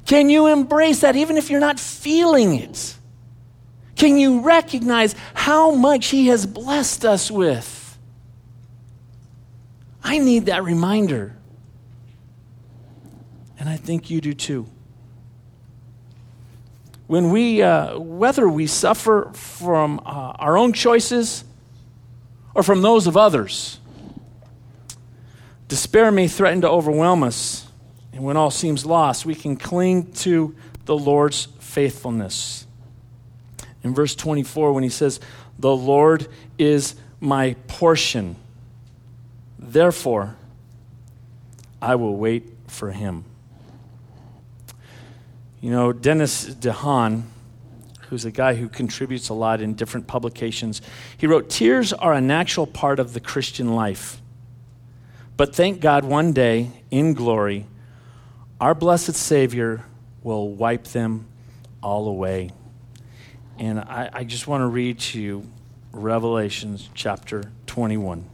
Can 0.07 0.31
you 0.31 0.47
embrace 0.47 1.01
that 1.01 1.17
even 1.17 1.37
if 1.37 1.51
you're 1.51 1.61
not 1.61 1.81
feeling 1.81 2.55
it? 2.55 2.97
Can 3.97 4.19
you 4.19 4.41
recognize 4.41 5.15
how 5.35 5.73
much 5.73 6.07
He 6.07 6.27
has 6.29 6.47
blessed 6.47 7.05
us 7.05 7.31
with? 7.31 7.99
I 10.03 10.19
need 10.19 10.47
that 10.47 10.63
reminder. 10.63 11.37
And 13.59 13.69
I 13.69 13.77
think 13.77 14.11
you 14.11 14.21
do 14.21 14.35
too. 14.35 14.67
When 17.07 17.31
we, 17.31 17.63
uh, 17.63 17.99
whether 17.99 18.49
we 18.49 18.67
suffer 18.67 19.31
from 19.33 20.01
uh, 20.01 20.35
our 20.39 20.57
own 20.59 20.73
choices 20.73 21.45
or 22.55 22.63
from 22.63 22.83
those 22.83 23.07
of 23.07 23.17
others, 23.17 23.79
despair 25.69 26.11
may 26.11 26.27
threaten 26.27 26.63
to 26.63 26.69
overwhelm 26.69 27.23
us. 27.23 27.69
And 28.13 28.25
when 28.25 28.37
all 28.37 28.51
seems 28.51 28.85
lost, 28.85 29.25
we 29.25 29.35
can 29.35 29.57
cling 29.57 30.13
to 30.13 30.57
the 30.87 30.97
Lord's 30.97 31.49
faithfulness. 31.61 32.67
In 33.85 33.95
verse 33.95 34.15
24, 34.17 34.73
when 34.73 34.83
he 34.83 34.89
says, 34.89 35.21
The 35.59 35.75
Lord 35.75 36.27
is 36.59 36.97
my 37.21 37.55
portion, 37.69 38.37
therefore 39.59 40.37
I 41.81 41.95
will 41.95 42.17
wait 42.17 42.53
for 42.67 42.91
him. 42.91 43.25
You 45.61 45.71
know, 45.71 45.93
Dennis 45.93 46.47
DeHaan, 46.47 47.23
who's 48.09 48.25
a 48.25 48.31
guy 48.31 48.55
who 48.55 48.69
contributes 48.69 49.29
a 49.29 49.35
lot 49.35 49.61
in 49.61 49.75
different 49.75 50.07
publications, 50.07 50.83
he 51.17 51.27
wrote, 51.27 51.49
Tears 51.49 51.93
are 51.93 52.13
a 52.13 52.21
natural 52.21 52.67
part 52.67 53.01
of 53.01 53.15
the 53.15 53.21
Christian 53.21 53.75
life. 53.75 54.21
But 55.37 55.55
thank 55.55 55.81
God 55.81 56.05
one 56.05 56.33
day, 56.33 56.71
in 56.91 57.15
glory, 57.15 57.67
our 58.61 58.75
blessed 58.75 59.15
Savior 59.15 59.85
will 60.23 60.49
wipe 60.49 60.85
them 60.85 61.27
all 61.83 62.09
away. 62.09 62.51
And 63.59 63.81
I, 63.81 64.11
I 64.13 64.25
just 64.25 64.47
want 64.47 64.63
to 64.63 64.67
read 64.67 64.99
to 64.99 65.21
you 65.21 65.47
Revelation 65.93 66.79
chapter 66.95 67.51
21, 67.67 68.25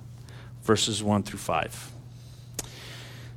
verses 0.63 1.03
1 1.03 1.23
through 1.23 1.39
5. 1.39 1.93
It 2.59 2.65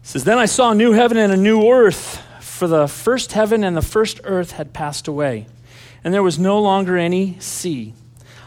says, 0.03 0.23
Then 0.23 0.37
I 0.37 0.45
saw 0.45 0.71
a 0.71 0.75
new 0.75 0.93
heaven 0.93 1.17
and 1.17 1.33
a 1.33 1.37
new 1.37 1.69
earth, 1.69 2.24
for 2.55 2.67
the 2.67 2.87
first 2.87 3.33
heaven 3.33 3.65
and 3.65 3.75
the 3.75 3.81
first 3.81 4.21
earth 4.23 4.51
had 4.51 4.71
passed 4.71 5.09
away, 5.09 5.45
and 6.05 6.13
there 6.13 6.23
was 6.23 6.39
no 6.39 6.57
longer 6.61 6.97
any 6.97 7.37
sea. 7.39 7.93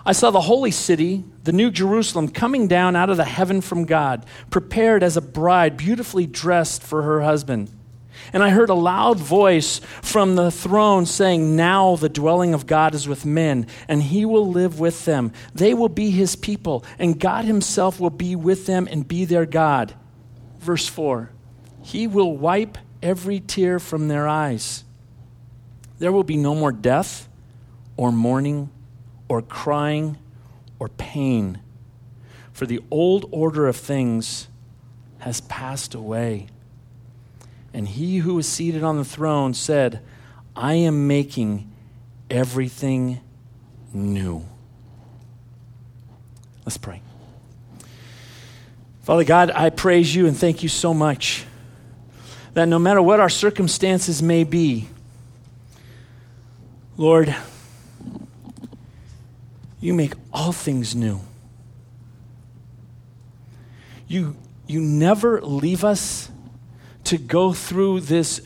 I 0.07 0.13
saw 0.13 0.31
the 0.31 0.41
holy 0.41 0.71
city, 0.71 1.25
the 1.45 1.53
new 1.53 1.71
Jerusalem, 1.71 2.29
coming 2.29 2.69
down 2.69 2.97
out 2.97 3.11
of 3.11 3.19
the 3.19 3.27
heaven 3.27 3.61
from 3.61 3.85
God, 3.85 4.25
prepared 4.49 5.03
as 5.03 5.19
a 5.19 5.21
bride, 5.21 5.77
beautifully 5.77 6.27
dressed 6.27 6.83
for 6.83 7.03
her 7.03 7.21
husband. 7.21 7.71
And 8.33 8.43
I 8.43 8.49
heard 8.49 8.71
a 8.71 8.75
loud 8.75 9.19
voice 9.19 9.83
from 10.01 10.37
the 10.37 10.51
throne 10.51 11.05
saying, 11.05 11.55
Now 11.55 11.97
the 11.97 12.09
dwelling 12.09 12.55
of 12.55 12.67
God 12.67 12.95
is 12.95 13.07
with 13.07 13.27
men, 13.27 13.67
and 13.89 14.03
he 14.03 14.25
will 14.25 14.49
live 14.49 14.81
with 14.81 15.05
them. 15.05 15.33
They 15.55 15.75
will 15.75 15.91
be 15.91 16.11
his 16.11 16.35
people, 16.35 16.83
and 16.99 17.21
God 17.21 17.45
himself 17.45 18.01
will 18.01 18.09
be 18.09 18.35
with 18.35 18.65
them 18.65 18.89
and 18.91 19.07
be 19.07 19.27
their 19.27 19.47
God. 19.47 19.95
Verse 20.61 20.89
4 20.89 21.31
He 21.83 22.07
will 22.07 22.35
wipe 22.35 22.79
every 23.03 23.41
tear 23.41 23.79
from 23.79 24.09
their 24.09 24.27
eyes. 24.29 24.85
There 25.99 26.13
will 26.13 26.25
be 26.25 26.37
no 26.37 26.55
more 26.55 26.73
death, 26.73 27.29
or 27.97 28.13
mourning, 28.13 28.71
or 29.29 29.43
crying, 29.43 30.17
or 30.79 30.89
pain, 30.89 31.61
for 32.53 32.67
the 32.67 32.81
old 32.91 33.27
order 33.31 33.67
of 33.67 33.77
things 33.77 34.49
has 35.19 35.41
passed 35.43 35.95
away. 35.95 36.47
And 37.75 37.89
he 37.89 38.19
who 38.19 38.35
was 38.35 38.49
seated 38.49 38.83
on 38.83 38.97
the 38.97 39.05
throne 39.05 39.55
said, 39.55 40.01
I 40.55 40.75
am 40.75 41.07
making 41.07 41.71
everything 42.31 43.21
new. 43.93 44.45
Let's 46.65 46.79
pray. 46.79 47.03
Father 49.03 49.25
God, 49.25 49.51
I 49.51 49.71
praise 49.71 50.15
you 50.15 50.27
and 50.27 50.37
thank 50.37 50.63
you 50.63 50.69
so 50.69 50.93
much 50.93 51.47
that 52.59 52.67
no 52.67 52.81
matter 52.81 53.01
what 53.01 53.21
our 53.21 53.29
circumstances 53.29 54.21
may 54.21 54.43
be, 54.43 54.89
Lord, 56.97 57.33
you 59.81 59.95
make 59.95 60.15
all 60.33 60.51
things 60.51 60.93
new. 60.93 61.21
You, 64.09 64.35
you 64.67 64.81
never 64.81 65.41
leave 65.41 65.85
us 65.85 66.31
to 67.05 67.17
go 67.17 67.53
through 67.53 68.01
this 68.01 68.41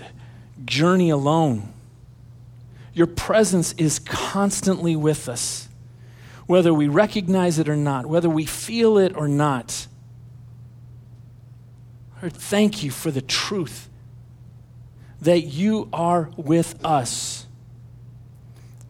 journey 0.63 1.09
alone. 1.09 1.73
Your 2.93 3.07
presence 3.07 3.73
is 3.79 3.99
constantly 3.99 4.95
with 4.95 5.27
us, 5.27 5.71
whether 6.45 6.75
we 6.75 6.87
recognize 6.87 7.59
it 7.59 7.67
or 7.67 7.77
not, 7.77 8.05
whether 8.05 8.29
we 8.29 8.45
feel 8.45 8.99
it 8.99 9.17
or 9.17 9.27
not. 9.27 9.87
Lord, 12.21 12.35
thank 12.35 12.83
you 12.83 12.91
for 12.91 13.11
the 13.11 13.23
truth 13.23 13.89
that 15.23 15.43
you 15.43 15.89
are 15.93 16.31
with 16.37 16.85
us. 16.85 17.47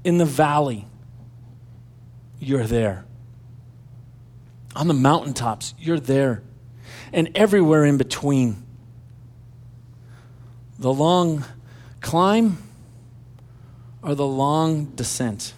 In 0.02 0.18
the 0.18 0.24
valley, 0.24 0.86
you're 2.40 2.66
there. 2.66 3.04
On 4.74 4.88
the 4.88 4.94
mountaintops, 4.94 5.74
you're 5.78 6.00
there. 6.00 6.42
And 7.12 7.30
everywhere 7.34 7.84
in 7.84 7.98
between. 7.98 8.64
The 10.78 10.92
long 10.92 11.44
climb 12.00 12.56
or 14.02 14.14
the 14.14 14.26
long 14.26 14.86
descent. 14.86 15.52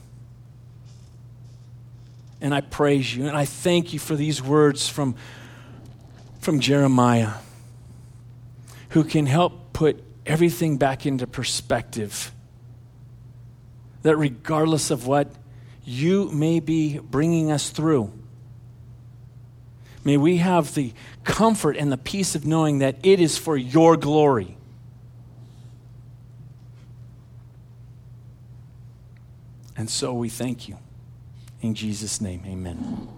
And 2.40 2.52
I 2.52 2.60
praise 2.60 3.16
you 3.16 3.26
and 3.26 3.36
I 3.36 3.44
thank 3.44 3.92
you 3.92 4.00
for 4.00 4.16
these 4.16 4.42
words 4.42 4.88
from, 4.88 5.14
from 6.40 6.58
Jeremiah, 6.58 7.34
who 8.90 9.04
can 9.04 9.26
help 9.26 9.72
put 9.72 10.03
everything 10.26 10.76
back 10.76 11.06
into 11.06 11.26
perspective. 11.26 12.32
That 14.02 14.16
regardless 14.16 14.90
of 14.90 15.06
what 15.06 15.28
you 15.84 16.30
may 16.30 16.60
be 16.60 16.98
bringing 16.98 17.50
us 17.50 17.70
through, 17.70 18.12
may 20.04 20.16
we 20.16 20.38
have 20.38 20.74
the 20.74 20.92
comfort 21.24 21.76
and 21.76 21.90
the 21.90 21.96
peace 21.96 22.34
of 22.34 22.46
knowing 22.46 22.78
that 22.78 22.96
it 23.02 23.20
is 23.20 23.38
for 23.38 23.56
your 23.56 23.96
glory. 23.96 24.56
And 29.76 29.90
so 29.90 30.14
we 30.14 30.28
thank 30.28 30.68
you. 30.68 30.78
In 31.60 31.74
Jesus' 31.74 32.20
name, 32.20 32.42
amen. 32.46 33.08